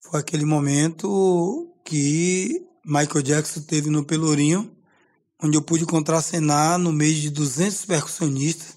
Foi 0.00 0.20
aquele 0.20 0.44
momento 0.44 1.74
que 1.84 2.64
Michael 2.84 3.22
Jackson 3.22 3.62
teve 3.62 3.90
no 3.90 4.04
Pelourinho, 4.04 4.70
onde 5.42 5.56
eu 5.56 5.62
pude 5.62 5.84
contracenar 5.84 6.78
no 6.78 6.92
meio 6.92 7.14
de 7.20 7.30
200 7.30 7.84
percussionistas, 7.84 8.76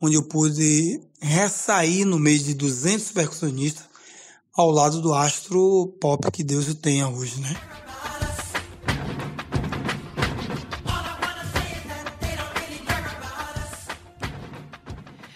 onde 0.00 0.14
eu 0.14 0.22
pude 0.22 1.00
ressair 1.20 2.06
no 2.06 2.20
meio 2.20 2.38
de 2.38 2.54
200 2.54 3.10
percussionistas 3.10 3.84
ao 4.54 4.70
lado 4.70 5.00
do 5.00 5.12
astro 5.12 5.88
pop 6.00 6.30
que 6.30 6.44
Deus 6.44 6.68
o 6.68 6.74
tenha 6.74 7.08
hoje, 7.08 7.40
né? 7.40 7.79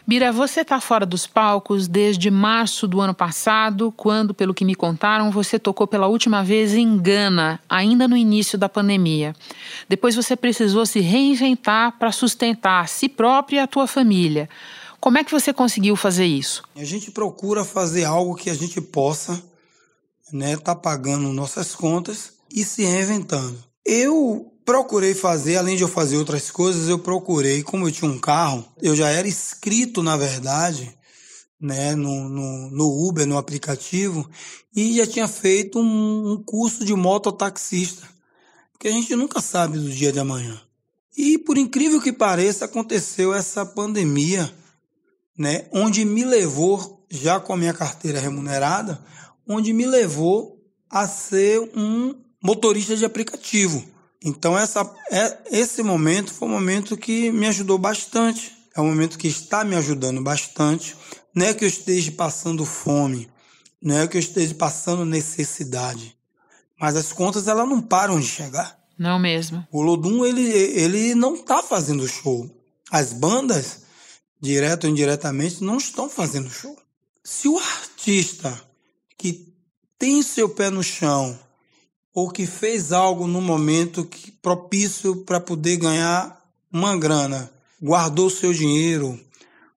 Bira, 0.07 0.31
você 0.31 0.61
está 0.61 0.79
fora 0.81 1.07
dos 1.07 1.27
palcos 1.27 1.89
desde 1.89 2.31
março 2.31 2.87
do 2.87 3.01
ano 3.01 3.15
passado, 3.15 3.91
quando, 3.97 4.35
pelo 4.35 4.53
que 4.53 4.65
me 4.65 4.75
contaram, 4.75 5.31
você 5.31 5.59
tocou 5.59 5.87
pela 5.87 6.07
última 6.07 6.45
vez 6.45 6.75
em 6.75 6.99
Gana, 6.99 7.59
ainda 7.67 8.07
no 8.07 8.15
início 8.15 8.59
da 8.59 8.69
pandemia. 8.69 9.35
Depois 9.89 10.15
você 10.15 10.37
precisou 10.37 10.85
se 10.85 11.01
reinventar 11.01 11.99
para 11.99 12.13
sustentar 12.13 12.85
a 12.85 12.87
si 12.87 13.09
próprio 13.09 13.57
e 13.57 13.59
a 13.61 13.67
tua 13.67 13.87
família. 13.87 14.47
Como 15.01 15.17
é 15.17 15.25
que 15.25 15.33
você 15.33 15.55
conseguiu 15.55 15.97
fazer 15.97 16.27
isso? 16.27 16.63
A 16.77 16.85
gente 16.85 17.11
procura 17.11 17.65
fazer 17.65 18.05
algo 18.05 18.35
que 18.35 18.51
a 18.51 18.55
gente 18.55 18.83
possa, 18.83 19.43
né, 20.31 20.55
tá 20.59 20.75
pagando 20.75 21.33
nossas 21.33 21.75
contas 21.75 22.35
e 22.53 22.63
se 22.63 22.85
reinventando. 22.85 23.57
Eu 23.87 24.54
procurei 24.65 25.15
fazer, 25.15 25.57
além 25.57 25.77
de 25.77 25.83
eu 25.83 25.89
fazer 25.89 26.17
outras 26.17 26.51
coisas, 26.51 26.89
eu 26.89 26.99
procurei, 26.99 27.63
como 27.63 27.87
eu 27.87 27.93
tinha 27.93 28.11
um 28.11 28.19
carro, 28.19 28.65
eu 28.81 28.97
já 28.97 29.11
era 29.11 29.29
inscrito, 29.29 30.03
na 30.03 30.17
verdade, 30.17 30.97
né, 31.61 31.95
no, 31.95 32.29
no, 32.29 32.71
no 32.71 33.09
Uber, 33.09 33.27
no 33.27 33.39
aplicativo, 33.39 34.29
e 34.75 34.97
já 34.97 35.07
tinha 35.07 35.29
feito 35.29 35.79
um, 35.79 36.33
um 36.33 36.43
curso 36.43 36.85
de 36.85 36.95
mototaxista, 36.95 38.09
porque 38.73 38.89
a 38.89 38.93
gente 38.93 39.15
nunca 39.15 39.41
sabe 39.41 39.79
do 39.79 39.91
dia 39.91 40.13
de 40.13 40.19
amanhã. 40.19 40.61
E 41.17 41.39
por 41.39 41.57
incrível 41.57 42.01
que 42.01 42.13
pareça, 42.13 42.65
aconteceu 42.65 43.33
essa 43.33 43.65
pandemia, 43.65 44.53
né, 45.39 45.67
onde 45.73 46.05
me 46.05 46.25
levou, 46.25 47.07
já 47.11 47.39
com 47.39 47.53
a 47.53 47.57
minha 47.57 47.75
carteira 47.75 48.19
remunerada, 48.19 49.01
onde 49.47 49.73
me 49.73 49.87
levou 49.87 50.59
a 50.91 51.07
ser 51.07 51.61
um 51.77 52.15
motorista 52.43 52.97
de 52.97 53.05
aplicativo. 53.05 53.94
Então 54.25 54.57
essa, 54.57 54.91
é, 55.11 55.39
esse 55.51 55.83
momento 55.83 56.33
foi 56.33 56.49
um 56.49 56.53
momento 56.53 56.97
que 56.97 57.31
me 57.31 57.47
ajudou 57.47 57.77
bastante. 57.77 58.53
É 58.75 58.81
um 58.81 58.87
momento 58.87 59.19
que 59.19 59.29
está 59.29 59.63
me 59.63 59.77
ajudando 59.77 60.23
bastante. 60.23 60.97
Não 61.35 61.45
é 61.45 61.53
que 61.53 61.65
eu 61.65 61.69
esteja 61.69 62.11
passando 62.13 62.65
fome, 62.65 63.31
não 63.83 63.99
é 63.99 64.09
que 64.09 64.17
eu 64.17 64.21
esteja 64.21 64.55
passando 64.55 65.05
necessidade, 65.05 66.17
mas 66.81 66.97
as 66.97 67.13
contas 67.13 67.49
elas 67.49 67.69
não 67.69 67.83
param 67.83 68.19
de 68.19 68.27
chegar. 68.27 68.79
Não 68.97 69.19
mesmo. 69.19 69.67
O 69.71 69.83
Lodum 69.83 70.25
ele, 70.25 70.43
ele 70.43 71.15
não 71.15 71.35
está 71.35 71.63
fazendo 71.63 72.07
show. 72.09 72.49
As 72.91 73.13
bandas, 73.13 73.81
direto 74.41 74.85
ou 74.85 74.91
indiretamente, 74.91 75.63
não 75.63 75.77
estão 75.77 76.09
fazendo 76.09 76.49
show. 76.49 76.79
Se 77.23 77.49
o 77.49 77.59
artista 77.59 78.59
que 79.19 79.53
tem 79.99 80.23
seu 80.23 80.49
pé 80.49 80.71
no 80.71 80.83
chão 80.83 81.39
ou 82.15 82.31
que 82.31 82.47
fez 82.47 82.93
algo 82.93 83.27
no 83.27 83.41
momento 83.41 84.05
que, 84.05 84.31
propício 84.31 85.17
para 85.25 85.41
poder 85.41 85.77
ganhar 85.77 86.41
uma 86.73 86.97
grana, 86.97 87.51
guardou 87.83 88.31
seu 88.31 88.53
dinheiro 88.53 89.19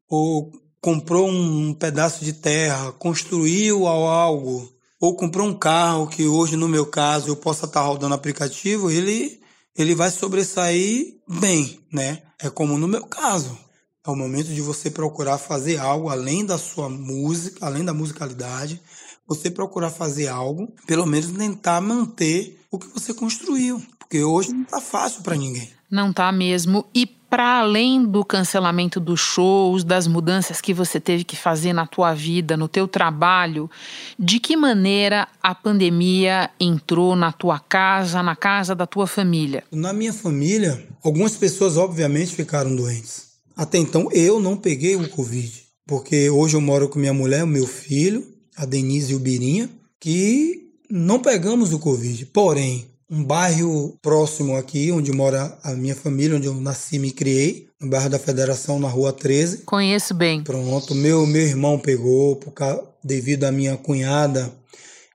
ou 0.07 0.51
comprou 0.79 1.27
um 1.27 1.73
pedaço 1.73 2.23
de 2.23 2.33
terra, 2.33 2.91
construiu 2.93 3.87
algo 3.87 4.71
ou 4.99 5.15
comprou 5.15 5.47
um 5.47 5.53
carro 5.53 6.07
que 6.07 6.27
hoje 6.27 6.55
no 6.55 6.67
meu 6.67 6.85
caso 6.85 7.27
eu 7.27 7.35
possa 7.35 7.65
estar 7.65 7.81
tá 7.81 7.85
rodando 7.85 8.15
aplicativo, 8.15 8.91
ele 8.91 9.41
ele 9.75 9.93
vai 9.93 10.09
sobressair 10.09 11.17
bem, 11.27 11.79
né? 11.93 12.23
É 12.41 12.49
como 12.49 12.79
no 12.79 12.87
meu 12.87 13.05
caso. 13.05 13.57
É 14.05 14.09
o 14.09 14.15
momento 14.15 14.47
de 14.47 14.61
você 14.61 14.89
procurar 14.89 15.37
fazer 15.37 15.77
algo 15.77 16.09
além 16.09 16.45
da 16.45 16.57
sua 16.57 16.89
música, 16.89 17.65
além 17.65 17.83
da 17.83 17.93
musicalidade, 17.93 18.81
você 19.27 19.51
procurar 19.51 19.89
fazer 19.89 20.27
algo, 20.27 20.73
pelo 20.85 21.05
menos 21.05 21.31
tentar 21.31 21.81
manter 21.81 22.59
o 22.71 22.79
que 22.79 22.87
você 22.87 23.13
construiu, 23.13 23.81
porque 23.99 24.23
hoje 24.23 24.53
não 24.53 24.63
tá 24.63 24.79
fácil 24.79 25.21
para 25.21 25.35
ninguém. 25.35 25.69
Não 25.89 26.11
tá 26.13 26.31
mesmo. 26.31 26.85
E 26.93 27.05
para 27.29 27.59
além 27.59 28.05
do 28.05 28.23
cancelamento 28.23 28.99
dos 28.99 29.19
shows, 29.19 29.83
das 29.83 30.07
mudanças 30.07 30.61
que 30.61 30.73
você 30.73 30.99
teve 30.99 31.23
que 31.23 31.35
fazer 31.35 31.73
na 31.73 31.85
tua 31.85 32.13
vida, 32.13 32.55
no 32.55 32.67
teu 32.67 32.87
trabalho, 32.87 33.69
de 34.17 34.39
que 34.39 34.55
maneira 34.55 35.27
a 35.43 35.53
pandemia 35.53 36.49
entrou 36.59 37.15
na 37.15 37.31
tua 37.31 37.59
casa, 37.59 38.23
na 38.23 38.35
casa 38.35 38.73
da 38.73 38.85
tua 38.85 39.07
família? 39.07 39.63
Na 39.71 39.91
minha 39.91 40.13
família, 40.13 40.87
algumas 41.03 41.35
pessoas 41.35 41.75
obviamente 41.75 42.33
ficaram 42.33 42.75
doentes. 42.75 43.27
Até 43.55 43.77
então 43.77 44.09
eu 44.13 44.39
não 44.39 44.55
peguei 44.55 44.95
o 44.95 45.09
Covid, 45.09 45.51
porque 45.85 46.29
hoje 46.29 46.55
eu 46.55 46.61
moro 46.61 46.87
com 46.87 46.99
minha 46.99 47.13
mulher, 47.13 47.43
o 47.43 47.47
meu 47.47 47.67
filho, 47.67 48.36
a 48.57 48.65
Denise 48.65 49.13
e 49.13 49.15
o 49.15 49.19
Birinha, 49.19 49.69
que 49.99 50.71
não 50.89 51.21
pegamos 51.21 51.71
o 51.71 51.79
Covid. 51.79 52.25
Porém, 52.27 52.87
um 53.09 53.23
bairro 53.23 53.97
próximo 54.01 54.55
aqui, 54.55 54.91
onde 54.91 55.11
mora 55.11 55.57
a 55.63 55.73
minha 55.73 55.95
família, 55.95 56.35
onde 56.35 56.47
eu 56.47 56.53
nasci 56.55 56.95
e 56.95 56.99
me 56.99 57.11
criei, 57.11 57.67
no 57.79 57.89
bairro 57.89 58.09
da 58.09 58.19
Federação, 58.19 58.79
na 58.79 58.87
rua 58.87 59.13
13. 59.13 59.59
Conheço 59.59 60.13
bem. 60.13 60.43
Pronto, 60.43 60.95
meu, 60.95 61.25
meu 61.25 61.43
irmão 61.43 61.79
pegou, 61.79 62.35
por 62.35 62.51
causa, 62.51 62.83
devido 63.03 63.45
à 63.45 63.51
minha 63.51 63.77
cunhada, 63.77 64.51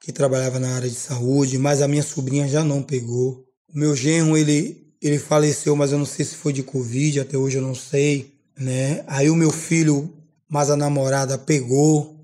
que 0.01 0.13
trabalhava 0.13 0.59
na 0.59 0.75
área 0.75 0.89
de 0.89 0.95
saúde, 0.95 1.59
mas 1.59 1.83
a 1.83 1.89
minha 1.89 2.03
sobrinha 2.03 2.49
já 2.49 2.65
não 2.65 2.83
pegou. 2.83 3.45
O 3.75 3.79
meu 3.79 3.95
genro, 3.95 4.37
ele, 4.37 4.87
ele 5.01 5.19
faleceu, 5.19 5.75
mas 5.77 5.93
eu 5.93 5.99
não 5.99 6.07
sei 6.07 6.25
se 6.25 6.37
foi 6.37 6.53
de 6.53 6.63
Covid, 6.63 7.21
até 7.21 7.37
hoje 7.37 7.59
eu 7.59 7.63
não 7.63 7.75
sei, 7.75 8.33
né? 8.59 9.05
Aí 9.07 9.29
o 9.29 9.37
meu 9.37 9.51
filho, 9.51 10.11
mas 10.49 10.71
a 10.71 10.77
namorada 10.77 11.37
pegou, 11.37 12.22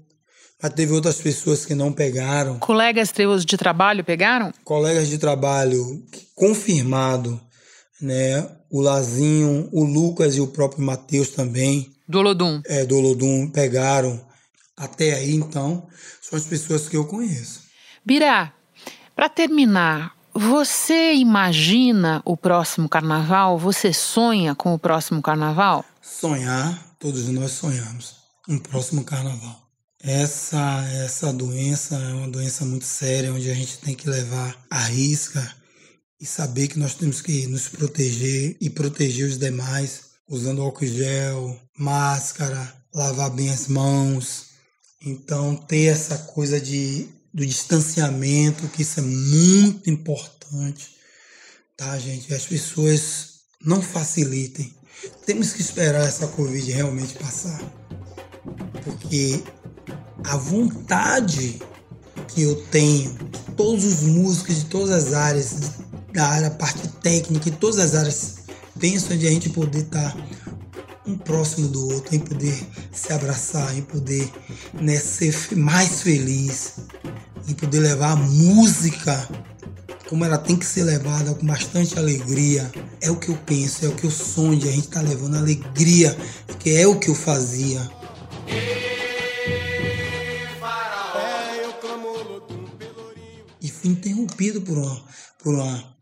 mas 0.62 0.72
teve 0.72 0.92
outras 0.92 1.16
pessoas 1.18 1.64
que 1.64 1.74
não 1.74 1.92
pegaram. 1.92 2.58
Colegas 2.58 3.12
teus 3.12 3.44
de 3.44 3.56
trabalho 3.56 4.02
pegaram? 4.02 4.52
Colegas 4.64 5.08
de 5.08 5.16
trabalho 5.16 6.04
confirmado, 6.34 7.40
né? 8.00 8.48
O 8.70 8.80
Lazinho, 8.80 9.68
o 9.72 9.84
Lucas 9.84 10.36
e 10.36 10.40
o 10.40 10.48
próprio 10.48 10.84
Matheus 10.84 11.30
também. 11.30 11.90
Do 12.08 12.18
Olodum. 12.18 12.60
É, 12.66 12.84
do 12.84 12.96
Olodum 12.98 13.48
pegaram. 13.48 14.20
Até 14.76 15.14
aí, 15.14 15.34
então, 15.34 15.88
são 16.20 16.38
as 16.38 16.44
pessoas 16.44 16.88
que 16.88 16.96
eu 16.96 17.04
conheço. 17.04 17.62
Birá, 18.04 18.52
para 19.14 19.28
terminar, 19.28 20.14
você 20.32 21.14
imagina 21.14 22.22
o 22.24 22.36
próximo 22.36 22.88
carnaval? 22.88 23.58
Você 23.58 23.92
sonha 23.92 24.54
com 24.54 24.74
o 24.74 24.78
próximo 24.78 25.20
carnaval? 25.20 25.84
Sonhar, 26.00 26.94
todos 26.98 27.28
nós 27.28 27.52
sonhamos. 27.52 28.14
Um 28.48 28.58
próximo 28.58 29.04
carnaval. 29.04 29.67
Essa, 30.00 30.84
essa 31.04 31.32
doença 31.32 31.96
é 31.96 32.14
uma 32.14 32.28
doença 32.28 32.64
muito 32.64 32.84
séria, 32.84 33.32
onde 33.32 33.50
a 33.50 33.54
gente 33.54 33.78
tem 33.78 33.94
que 33.94 34.08
levar 34.08 34.56
a 34.70 34.84
risca 34.84 35.56
e 36.20 36.26
saber 36.26 36.68
que 36.68 36.78
nós 36.78 36.94
temos 36.94 37.20
que 37.20 37.46
nos 37.48 37.68
proteger 37.68 38.56
e 38.60 38.70
proteger 38.70 39.28
os 39.28 39.38
demais, 39.38 40.02
usando 40.28 40.62
álcool 40.62 40.86
gel, 40.86 41.60
máscara, 41.76 42.74
lavar 42.94 43.30
bem 43.30 43.50
as 43.50 43.66
mãos. 43.66 44.46
Então, 45.04 45.56
ter 45.56 45.86
essa 45.86 46.18
coisa 46.18 46.60
de, 46.60 47.08
do 47.34 47.44
distanciamento, 47.44 48.68
que 48.68 48.82
isso 48.82 49.00
é 49.00 49.02
muito 49.02 49.90
importante, 49.90 50.90
tá, 51.76 51.98
gente? 51.98 52.32
As 52.32 52.46
pessoas 52.46 53.38
não 53.60 53.82
facilitem. 53.82 54.72
Temos 55.26 55.52
que 55.52 55.60
esperar 55.60 56.06
essa 56.06 56.28
Covid 56.28 56.70
realmente 56.70 57.14
passar. 57.14 57.60
Porque 58.84 59.42
a 60.24 60.36
vontade 60.36 61.60
que 62.28 62.42
eu 62.42 62.56
tenho, 62.70 63.16
todos 63.56 63.84
os 63.84 64.02
músicos 64.02 64.56
de 64.56 64.64
todas 64.66 64.90
as 64.90 65.12
áreas, 65.12 65.54
da 66.12 66.26
área, 66.26 66.50
parte 66.50 66.88
técnica, 67.02 67.48
e 67.48 67.52
todas 67.52 67.78
as 67.78 67.94
áreas, 67.94 68.36
pensam 68.78 69.16
de 69.16 69.26
a 69.26 69.30
gente 69.30 69.48
poder 69.50 69.80
estar 69.80 70.16
um 71.06 71.16
próximo 71.16 71.68
do 71.68 71.88
outro, 71.94 72.14
em 72.14 72.18
poder 72.18 72.54
se 72.92 73.12
abraçar, 73.12 73.76
em 73.76 73.82
poder 73.82 74.30
né, 74.74 74.98
ser 74.98 75.34
mais 75.56 76.02
feliz, 76.02 76.74
em 77.48 77.54
poder 77.54 77.80
levar 77.80 78.12
a 78.12 78.16
música 78.16 79.28
como 80.08 80.24
ela 80.24 80.38
tem 80.38 80.56
que 80.56 80.64
ser 80.64 80.84
levada 80.84 81.34
com 81.34 81.46
bastante 81.46 81.98
alegria. 81.98 82.70
É 83.00 83.10
o 83.10 83.16
que 83.16 83.28
eu 83.28 83.36
penso, 83.46 83.84
é 83.84 83.88
o 83.88 83.94
que 83.94 84.04
eu 84.04 84.10
sonho 84.10 84.62
a 84.62 84.72
gente 84.72 84.88
estar 84.88 85.02
tá 85.02 85.08
levando 85.08 85.36
alegria, 85.36 86.16
que 86.58 86.76
é 86.76 86.86
o 86.86 86.98
que 86.98 87.08
eu 87.08 87.14
fazia. 87.14 87.88
Interrompido 94.38 94.62
por 94.62 94.78
uma, 94.78 95.02
por 95.42 95.54
uma 95.54 95.96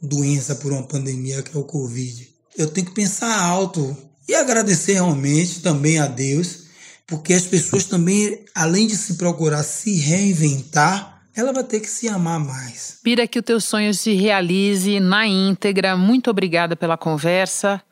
doença, 0.00 0.54
por 0.54 0.72
uma 0.72 0.84
pandemia 0.84 1.42
que 1.42 1.56
é 1.56 1.60
o 1.60 1.64
Covid. 1.64 2.28
Eu 2.56 2.68
tenho 2.68 2.86
que 2.86 2.94
pensar 2.94 3.40
alto 3.40 3.96
e 4.28 4.34
agradecer 4.34 4.94
realmente 4.94 5.60
também 5.60 5.98
a 5.98 6.06
Deus, 6.06 6.64
porque 7.06 7.34
as 7.34 7.44
pessoas 7.44 7.84
também, 7.84 8.44
além 8.54 8.86
de 8.86 8.96
se 8.96 9.14
procurar 9.14 9.62
se 9.62 9.98
reinventar, 9.98 11.22
ela 11.34 11.52
vai 11.52 11.64
ter 11.64 11.80
que 11.80 11.88
se 11.88 12.08
amar 12.08 12.38
mais. 12.38 12.98
Pira 13.02 13.26
que 13.26 13.38
o 13.38 13.42
teu 13.42 13.60
sonho 13.60 13.92
se 13.94 14.12
realize 14.14 15.00
na 15.00 15.26
íntegra. 15.26 15.96
Muito 15.96 16.30
obrigada 16.30 16.76
pela 16.76 16.96
conversa. 16.96 17.82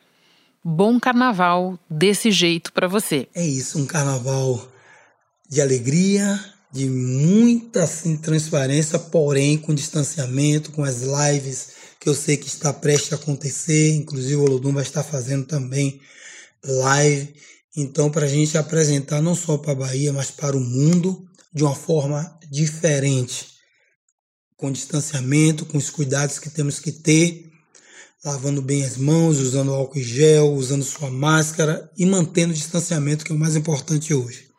Bom 0.63 1.01
carnaval 1.01 1.79
desse 1.89 2.31
jeito 2.31 2.71
para 2.73 2.87
você. 2.87 3.27
É 3.35 3.45
isso, 3.45 3.79
um 3.79 3.87
carnaval 3.87 4.69
de 5.49 5.61
alegria, 5.61 6.39
de 6.73 6.89
muita 6.89 7.85
assim, 7.85 8.17
transparência, 8.17 8.99
porém 8.99 9.59
com 9.59 9.75
distanciamento, 9.75 10.71
com 10.71 10.85
as 10.85 11.03
lives 11.03 11.81
que 11.99 12.09
eu 12.09 12.15
sei 12.15 12.37
que 12.37 12.49
está 12.49 12.73
prestes 12.73 13.13
a 13.13 13.17
acontecer. 13.17 13.95
Inclusive 13.95 14.37
o 14.37 14.43
Olodum 14.43 14.73
vai 14.73 14.83
estar 14.83 15.03
fazendo 15.03 15.47
também 15.47 16.01
live. 16.65 17.35
Então, 17.77 18.11
para 18.11 18.27
a 18.27 18.29
gente 18.29 18.57
apresentar 18.57 19.21
não 19.21 19.35
só 19.35 19.59
para 19.59 19.73
a 19.73 19.77
Bahia, 19.77 20.13
mas 20.13 20.31
para 20.31 20.57
o 20.57 20.61
mundo 20.61 21.25
de 21.53 21.63
uma 21.63 21.75
forma 21.75 22.39
diferente, 22.51 23.49
com 24.57 24.71
distanciamento, 24.71 25.65
com 25.65 25.79
os 25.79 25.91
cuidados 25.91 26.39
que 26.39 26.51
temos 26.51 26.79
que 26.79 26.93
ter, 26.93 27.51
lavando 28.25 28.61
bem 28.61 28.85
as 28.85 28.97
mãos, 28.97 29.39
usando 29.39 29.73
álcool 29.73 29.99
em 29.99 30.03
gel, 30.03 30.53
usando 30.53 30.85
sua 30.85 31.11
máscara 31.11 31.91
e 31.97 32.05
mantendo 32.05 32.53
o 32.53 32.57
distanciamento, 32.57 33.25
que 33.25 33.33
é 33.33 33.35
o 33.35 33.39
mais 33.39 33.57
importante 33.57 34.13
hoje. 34.13 34.50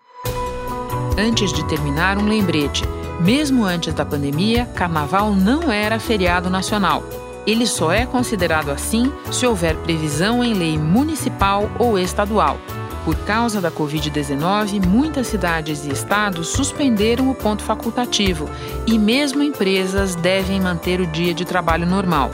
Antes 1.18 1.52
de 1.52 1.66
terminar, 1.66 2.18
um 2.18 2.28
lembrete. 2.28 2.84
Mesmo 3.20 3.66
antes 3.66 3.94
da 3.94 4.06
pandemia, 4.06 4.66
carnaval 4.76 5.36
não 5.36 5.72
era 5.72 6.00
feriado 6.00 6.50
nacional. 6.50 7.04
Ele 7.46 7.66
só 7.66 7.92
é 7.92 8.06
considerado 8.06 8.70
assim 8.70 9.12
se 9.32 9.46
houver 9.46 9.76
previsão 9.78 10.44
em 10.44 10.54
lei 10.54 10.78
municipal 10.78 11.70
ou 11.78 12.00
estadual. 12.00 12.58
Por 13.04 13.16
causa 13.26 13.60
da 13.60 13.72
Covid-19, 13.72 14.86
muitas 14.86 15.28
cidades 15.28 15.86
e 15.86 15.92
estados 15.92 16.50
suspenderam 16.50 17.30
o 17.32 17.36
ponto 17.36 17.64
facultativo 17.64 18.48
e, 18.86 18.98
mesmo 18.98 19.42
empresas, 19.42 20.16
devem 20.16 20.62
manter 20.62 21.02
o 21.02 21.08
dia 21.08 21.34
de 21.34 21.44
trabalho 21.44 21.88
normal. 21.88 22.30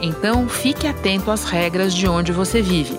Então, 0.00 0.48
fique 0.48 0.86
atento 0.86 1.30
às 1.30 1.44
regras 1.44 1.94
de 1.94 2.08
onde 2.08 2.32
você 2.32 2.60
vive. 2.60 2.98